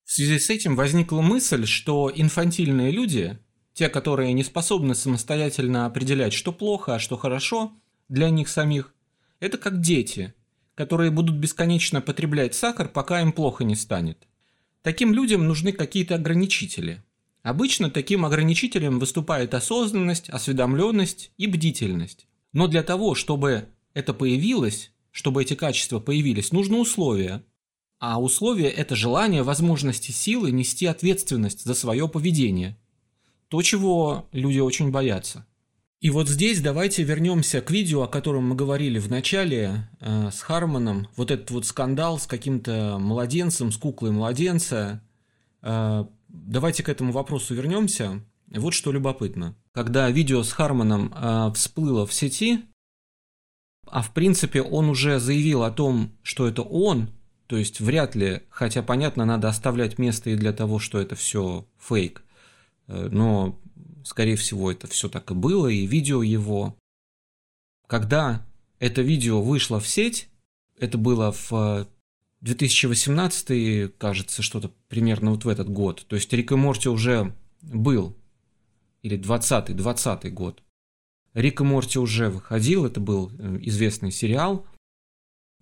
[0.06, 3.40] В связи с этим возникла мысль, что инфантильные люди,
[3.74, 7.74] те, которые не способны самостоятельно определять, что плохо, а что хорошо
[8.10, 8.94] для них самих,
[9.40, 10.34] это как дети,
[10.76, 14.28] которые будут бесконечно потреблять сахар, пока им плохо не станет.
[14.82, 17.04] Таким людям нужны какие-то ограничители.
[17.44, 22.28] Обычно таким ограничителем выступает осознанность, осведомленность и бдительность.
[22.54, 27.44] Но для того, чтобы это появилось, чтобы эти качества появились, нужны условия.
[28.00, 32.78] А условия– это желание, возможности, силы нести ответственность за свое поведение.
[33.48, 35.46] То, чего люди очень боятся.
[36.00, 40.42] И вот здесь давайте вернемся к видео, о котором мы говорили в начале э, с
[40.42, 41.08] Хармоном.
[41.16, 45.04] Вот этот вот скандал с каким-то младенцем, с куклой младенца.
[45.62, 48.20] Э, давайте к этому вопросу вернемся.
[48.48, 49.56] Вот что любопытно.
[49.74, 52.64] Когда видео с Хармоном э, всплыло в сети,
[53.92, 57.10] а в принципе он уже заявил о том, что это он,
[57.48, 61.68] то есть вряд ли, хотя понятно, надо оставлять место и для того, что это все
[61.78, 62.24] фейк,
[62.88, 63.60] э, но
[64.06, 66.78] скорее всего, это все так и было, и видео его.
[67.86, 68.46] Когда
[68.80, 70.30] это видео вышло в сеть,
[70.80, 71.86] это было в
[72.40, 76.06] 2018, э, кажется, что-то примерно вот в этот год.
[76.08, 78.16] То есть Рик и Морти уже был,
[79.02, 80.64] или 20-й, 20 год.
[81.34, 84.66] Рик и Морти уже выходил, это был э, известный сериал.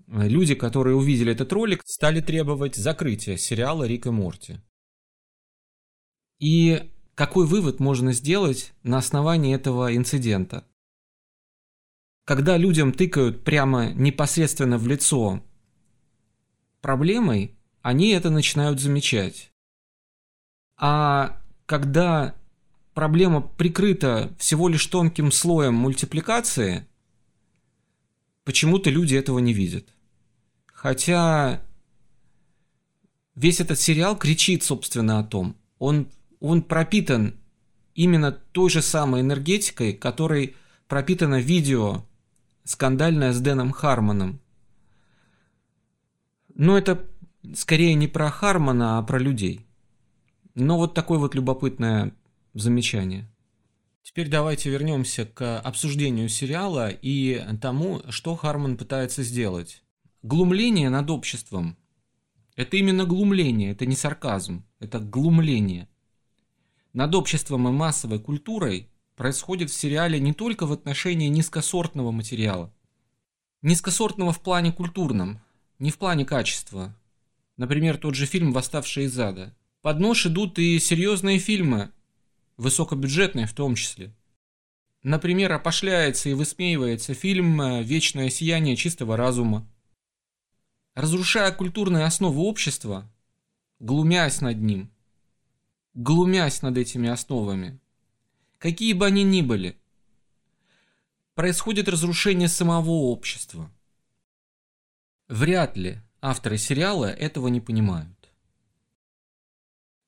[0.08, 4.60] Люди, которые увидели этот ролик, стали требовать закрытия сериала Рик и Морти.
[6.40, 10.66] И какой вывод можно сделать на основании этого инцидента?
[12.26, 15.44] Когда людям тыкают прямо непосредственно в лицо
[16.82, 19.52] проблемой, они это начинают замечать.
[20.78, 22.39] А когда
[22.94, 26.88] проблема прикрыта всего лишь тонким слоем мультипликации,
[28.44, 29.94] почему-то люди этого не видят.
[30.66, 31.62] Хотя
[33.36, 35.56] весь этот сериал кричит, собственно, о том.
[35.78, 36.08] Он
[36.40, 37.36] он пропитан
[37.96, 40.56] именно той же самой энергетикой, которой
[40.88, 42.06] пропитано видео
[42.64, 44.40] скандальное с Дэном Хармоном.
[46.56, 47.06] Но это
[47.56, 49.66] скорее не про Хармона, а про людей.
[50.56, 52.14] Но вот такое вот любопытное
[52.62, 53.30] замечание.
[54.04, 59.84] Теперь давайте вернемся к обсуждению сериала и тому, что Хармон пытается сделать.
[60.24, 61.78] Глумление над обществом–
[62.56, 65.88] это именно глумление, это не сарказм, это глумление–
[66.94, 72.74] над обществом и массовой культурой происходит в сериале не только в отношении низкосортного материала.
[73.62, 75.40] Низкосортного в плане культурном,
[75.78, 76.96] не в плане качества.
[77.58, 79.56] Например, тот же фильм «Восставшие из ада».
[79.82, 81.92] Под нож идут и серьезные фильмы,
[82.60, 84.14] высокобюджетные в том числе.
[85.02, 89.68] Например, опошляется и высмеивается фильм «Вечное сияние чистого разума».
[90.94, 93.12] Разрушая культурные основы общества,
[93.80, 94.92] глумясь над ним–
[96.00, 97.80] глумясь над этими основами,
[98.58, 99.78] какие бы они ни были,
[101.36, 103.70] происходит разрушение самого общества.
[105.28, 108.32] Вряд ли авторы сериала этого не понимают.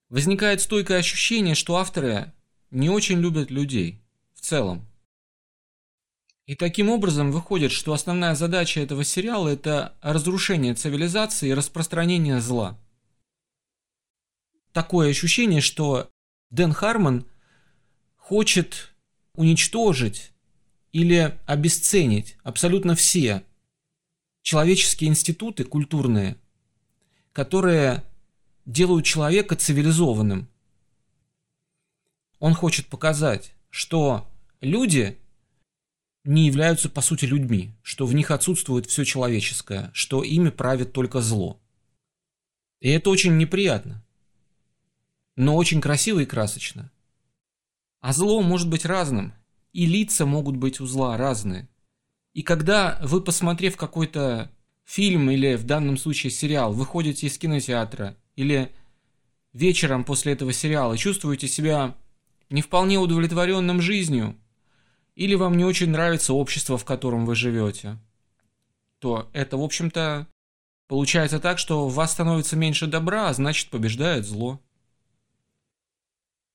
[0.09, 2.33] Возникает стойкое ощущение, что авторы
[2.71, 4.01] не очень любят людей
[4.33, 4.87] в целом.
[6.45, 12.77] И таким образом выходит, что основная задача этого сериала– это разрушение цивилизации и распространение зла–
[14.71, 16.09] такое ощущение, что
[16.49, 17.25] Дэн Хармон
[18.17, 18.93] хочет
[19.35, 20.31] уничтожить
[20.91, 23.43] или обесценить абсолютно все
[24.41, 26.37] человеческие институты культурные,
[27.33, 28.03] которые
[28.65, 30.49] делают человека цивилизованным.
[32.41, 34.29] Он хочет показать, что
[34.59, 35.17] люди
[36.25, 41.21] не являются по сути людьми, что в них отсутствует все человеческое, что ими правит только
[41.21, 41.61] зло.
[42.81, 44.03] И это очень неприятно
[45.35, 46.91] но очень красиво и красочно.
[47.99, 49.33] А зло может быть разным,
[49.73, 51.67] и лица могут быть у зла разные.
[52.33, 54.51] И когда вы, посмотрев какой-то
[54.83, 58.71] фильм или в данном случае сериал, выходите из кинотеатра или
[59.53, 61.95] вечером после этого сериала чувствуете себя
[62.51, 64.37] не вполне удовлетворенным жизнью,
[65.15, 67.97] или вам не очень нравится общество, в котором вы живете,
[68.99, 70.27] то это, в общем-то,
[70.87, 74.61] получается так, что в вас становится меньше добра, а значит побеждает зло.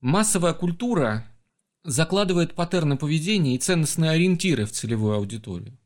[0.00, 1.26] Массовая культура
[1.82, 5.78] закладывает паттерны поведения и ценностные ориентиры в целевую аудиторию.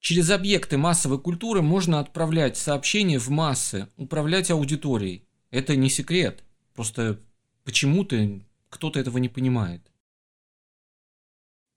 [0.00, 5.24] Через объекты массовой культуры можно отправлять сообщения в массы, управлять аудиторией.
[5.50, 6.44] Это не секрет,
[6.74, 7.18] просто
[7.64, 9.90] почему-то кто-то этого не понимает.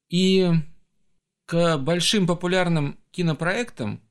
[0.09, 0.49] И
[1.45, 4.01] к большим популярным кинопроектам,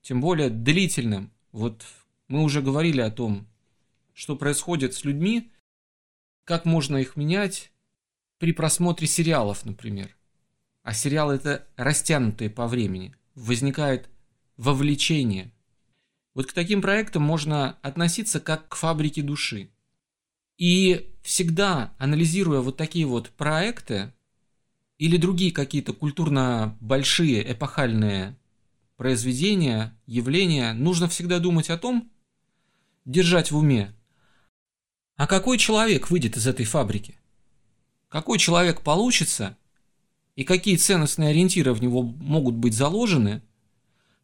[0.00, 1.84] тем более длительным, вот
[2.28, 3.46] мы уже говорили о том,
[4.14, 5.52] что происходит с людьми,
[6.44, 7.72] как можно их менять
[8.38, 10.16] при просмотре сериалов, например.
[10.82, 13.14] А сериалы это растянутые по времени.
[13.34, 14.10] Возникает
[14.56, 15.52] вовлечение.
[16.34, 19.70] Вот к таким проектам можно относиться как к фабрике души.
[20.58, 24.12] И всегда, анализируя вот такие вот проекты
[24.98, 28.36] или другие какие-то культурно большие эпохальные
[28.96, 32.10] произведения, явления, нужно всегда думать о том,
[33.04, 33.94] держать в уме,
[35.16, 37.16] а какой человек выйдет из этой фабрики?
[38.08, 39.56] Какой человек получится
[40.36, 43.42] и какие ценностные ориентиры в него могут быть заложены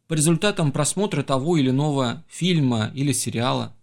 [0.07, 3.75] по результатам просмотра того или иного фильма или сериала?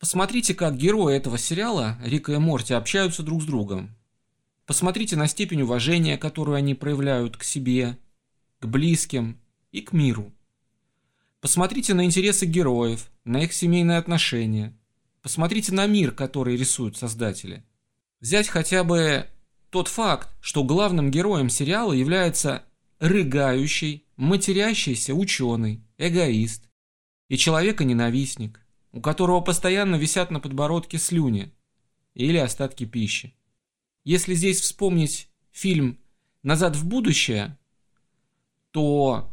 [0.00, 3.94] Посмотрите, как герои этого сериала, Рика и Морти, общаются друг с другом.
[4.64, 7.98] Посмотрите на степень уважения, которую они проявляют к себе,
[8.60, 9.38] к близким
[9.72, 10.32] и к миру.
[11.42, 14.74] Посмотрите на интересы героев, на их семейные отношения.
[15.20, 17.62] Посмотрите на мир, который рисуют создатели.
[18.20, 19.26] Взять хотя бы
[19.68, 22.64] тот факт, что главным героем сериала является
[23.00, 26.70] рыгающий, матерящийся ученый, эгоист
[27.28, 28.60] и человека-ненавистник
[28.92, 31.52] у которого постоянно висят на подбородке слюни
[32.14, 33.34] или остатки пищи.
[34.04, 35.98] Если здесь вспомнить фильм
[36.42, 37.58] «Назад в будущее»,
[38.70, 39.32] то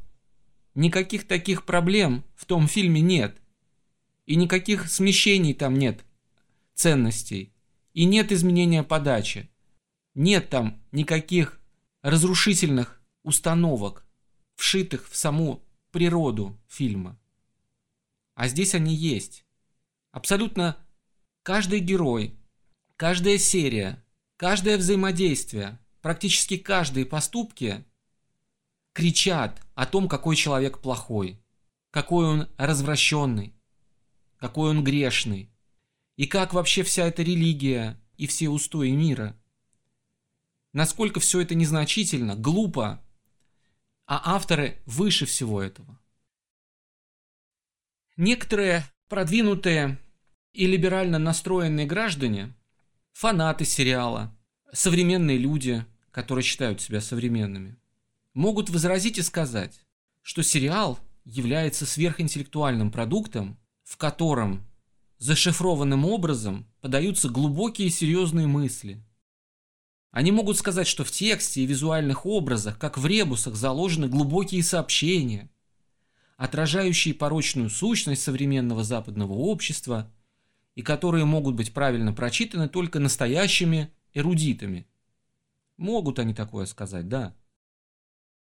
[0.75, 3.41] никаких таких проблем в том фильме нет.
[4.25, 6.03] И никаких смещений там нет,
[6.73, 7.53] ценностей.
[7.93, 9.49] И нет изменения подачи.
[10.13, 11.59] Нет там никаких
[12.01, 14.05] разрушительных установок,
[14.55, 17.17] вшитых в саму природу фильма.
[18.35, 19.46] А здесь они есть.
[20.17, 20.75] Абсолютно
[21.43, 22.35] каждый герой,
[22.95, 24.03] каждая серия,
[24.35, 27.85] каждое взаимодействие, практически каждые поступки
[28.93, 31.39] кричат о том, какой человек плохой,
[31.91, 33.53] какой он развращенный,
[34.37, 35.51] какой он грешный,
[36.15, 39.39] и как вообще вся эта религия и все устои мира.
[40.73, 43.05] Насколько все это незначительно, глупо,
[44.07, 46.01] а авторы выше всего этого.
[48.15, 49.99] Некоторые продвинутые
[50.57, 52.51] и либерально настроенные граждане,
[53.13, 54.35] фанаты сериала,
[54.73, 57.77] современные люди, которые считают себя современными,
[58.33, 59.85] могут возразить и сказать,
[60.23, 64.65] что сериал является сверхинтеллектуальным продуктом, в котором
[65.19, 69.05] зашифрованным образом подаются глубокие и серьезные мысли.
[70.09, 75.51] Они могут сказать, что в тексте и визуальных образах, как в ребусах, заложены глубокие сообщения,
[76.35, 80.11] отражающие порочную сущность современного западного общества
[80.77, 84.85] и которые могут быть правильно прочитаны только настоящими эрудитами.
[85.75, 87.35] Могут они такое сказать, да.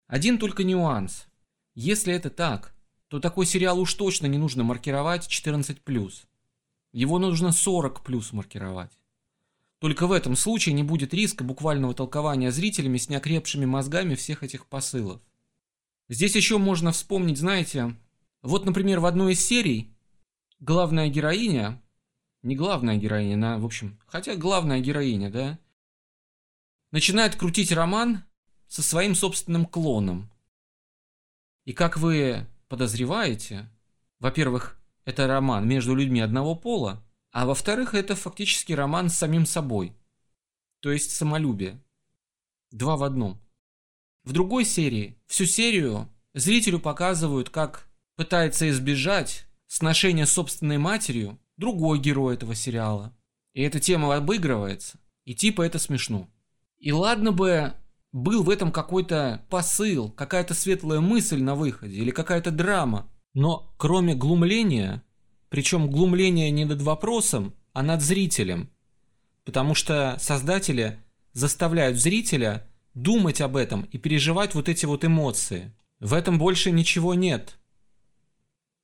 [0.06, 1.26] Один только нюанс.
[1.74, 2.76] Если это так,
[3.08, 6.12] то такой сериал уж точно не нужно маркировать 14+.
[6.92, 8.92] Его нужно 40+, маркировать.
[9.80, 14.66] Только в этом случае не будет риска буквального толкования зрителями с неокрепшими мозгами всех этих
[14.66, 15.20] посылов.
[16.08, 17.96] Здесь еще можно вспомнить, знаете,
[18.42, 19.92] вот, например, в одной из серий
[20.60, 21.81] главная героиня
[22.42, 25.58] не главная героиня, она, в общем, хотя главная героиня, да,
[26.90, 28.24] начинает крутить роман
[28.66, 30.30] со своим собственным клоном.
[31.64, 33.70] И как вы подозреваете,
[34.18, 39.96] во-первых, это роман между людьми одного пола, а во-вторых, это фактически роман с самим собой,
[40.80, 41.82] то есть самолюбие.
[42.70, 43.40] Два в одном.
[44.24, 51.98] В другой серии, всю серию, зрителю показывают, как пытается избежать сношения с собственной матерью другой
[51.98, 53.16] герой этого сериала.
[53.54, 54.98] И эта тема обыгрывается.
[55.24, 56.28] И типа это смешно.
[56.78, 57.74] И ладно бы
[58.12, 63.10] был в этом какой-то посыл, какая-то светлая мысль на выходе или какая-то драма.
[63.34, 65.02] Но кроме глумления,
[65.48, 68.70] причем глумление не над вопросом, а над зрителем.
[69.44, 70.98] Потому что создатели
[71.32, 75.74] заставляют зрителя думать об этом и переживать вот эти вот эмоции.
[76.00, 77.58] В этом больше ничего нет.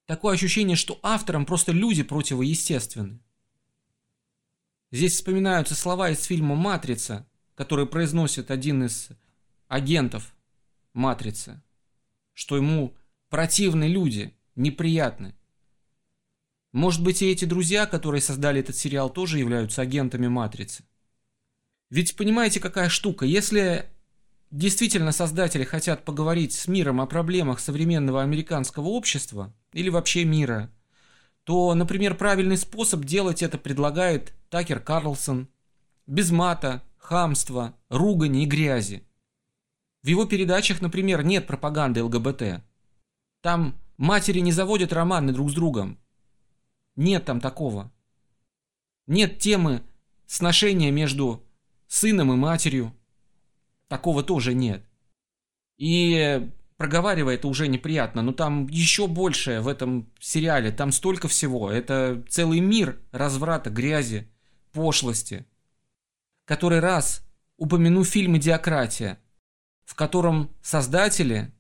[0.09, 3.21] Такое ощущение, что авторам просто люди противоестественны.
[4.91, 9.11] Здесь вспоминаются слова из фильма «Матрица», который произносит один из
[9.67, 10.35] агентов
[10.95, 11.63] «Матрицы»,
[12.33, 12.97] что ему
[13.29, 15.35] противны люди, неприятны.
[16.73, 20.85] Может быть, и эти друзья, которые создали этот сериал, тоже являются агентами «Матрицы».
[21.91, 23.27] Ведь понимаете, какая штука?
[23.27, 23.91] Если
[24.51, 30.71] действительно создатели хотят поговорить с миром о проблемах современного американского общества или вообще мира,
[31.45, 35.49] то, например, правильный способ делать это предлагает Такер Карлсон.
[36.07, 39.03] Без мата, хамства, ругани и грязи.
[40.03, 42.63] В его передачах, например, нет пропаганды ЛГБТ.
[43.41, 45.99] Там матери не заводят романы друг с другом.
[46.97, 47.93] Нет там такого.
[49.07, 49.83] Нет темы
[50.27, 51.45] сношения между
[51.87, 52.95] сыном и матерью.
[53.89, 54.85] Такого тоже нет.
[55.79, 61.71] И проговаривая это уже неприятно, но там еще больше в этом сериале, там столько всего.
[61.71, 64.31] Это целый мир разврата, грязи,
[64.73, 65.47] пошлости.
[66.45, 67.23] Который раз
[67.57, 69.19] упомяну фильм «Идиократия»,
[69.85, 71.53] в котором создатели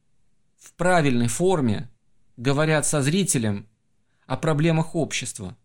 [0.57, 1.91] в правильной форме
[2.37, 3.69] говорят со зрителем
[4.27, 5.57] о проблемах общества.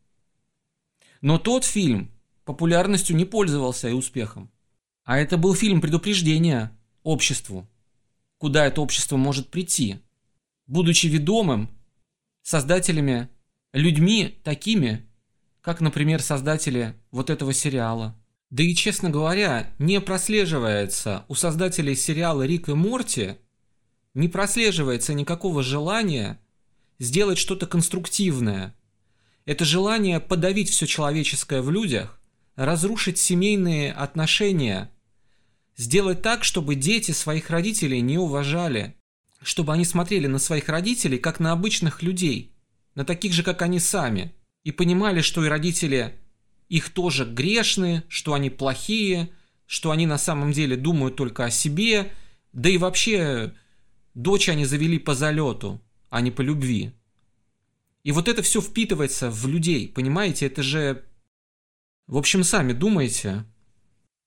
[1.22, 2.12] Но тот фильм
[2.46, 4.52] популярностью не пользовался и успехом.
[5.04, 7.68] А это был фильм предупреждения обществу,
[8.38, 10.00] куда это общество может прийти,
[10.66, 11.70] будучи ведомым
[12.42, 13.30] создателями,
[13.74, 15.06] людьми такими,
[15.62, 18.16] как, например, создатели вот этого сериала.
[18.50, 23.38] Да и, честно говоря, не прослеживается у создателей сериала «Рик и Морти»
[24.14, 26.40] не прослеживается никакого желания
[27.00, 28.76] сделать что-то конструктивное.
[29.46, 32.22] Это желание подавить все человеческое в людях,
[32.56, 34.92] разрушить семейные отношения,
[35.76, 38.96] сделать так, чтобы дети своих родителей не уважали,
[39.42, 42.54] чтобы они смотрели на своих родителей как на обычных людей,
[42.96, 44.34] на таких же, как они сами,
[44.64, 46.20] и понимали, что и родители
[46.70, 49.30] их тоже грешны, что они плохие,
[49.66, 52.12] что они на самом деле думают только о себе,
[52.54, 53.54] да и вообще
[54.14, 56.94] дочь они завели по залету, а не по любви.
[58.04, 61.04] И вот это все впитывается в людей, понимаете, это же...
[62.08, 63.46] В общем, сами думайте.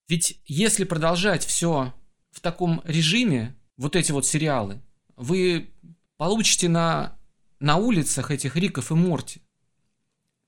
[0.09, 1.95] Ведь если продолжать все
[2.31, 4.81] в таком режиме, вот эти вот сериалы,
[5.17, 5.71] вы
[6.17, 7.19] получите на,
[7.61, 9.43] на улицах этих Риков и Морти.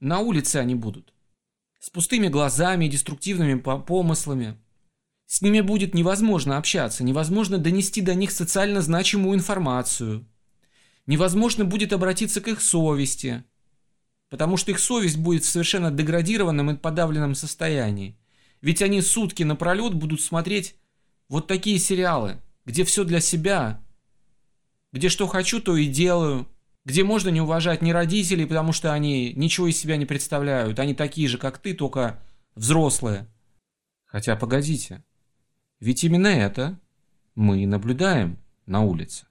[0.01, 1.13] На улице они будут.
[1.81, 4.57] С пустыми глазами и деструктивными помыслами.
[5.27, 10.27] С ними будет невозможно общаться, невозможно донести до них социально значимую информацию–
[11.09, 13.43] невозможно будет обратиться к их совести,
[14.31, 18.19] потому что их совесть будет в совершенно деградированном и подавленном состоянии.
[18.61, 20.77] Ведь они сутки напролет будут смотреть
[21.29, 23.83] вот такие сериалы, где все для себя,
[24.93, 26.49] где что хочу, то и делаю,
[26.85, 30.95] где можно не уважать ни родителей, потому что они ничего из себя не представляют, они
[30.95, 32.21] такие же, как ты, только
[32.55, 33.27] взрослые.
[34.07, 35.05] Хотя погодите,
[35.81, 36.81] ведь именно это
[37.35, 39.28] мы и наблюдаем на улице.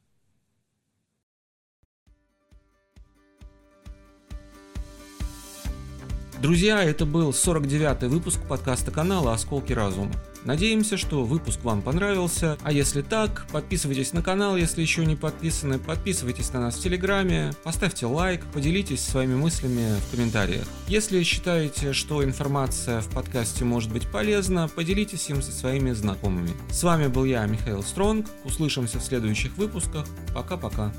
[6.41, 10.11] Друзья, это был 49-й выпуск подкаста канала «Осколки разума».
[10.45, 15.79] Надеемся, что выпуск вам понравился, а если так, подписывайтесь на канал, если еще не подписаны,
[15.79, 20.65] подписывайтесь на нас в Телеграме, поставьте лайк, поделитесь своими мыслями в комментариях.
[20.87, 26.51] Если считаете, что информация в подкасте может быть полезна, поделитесь им со своими знакомыми.
[26.69, 30.93] С вами был я, Михаил Стронг, услышимся в следующих выпусках, пока-пока.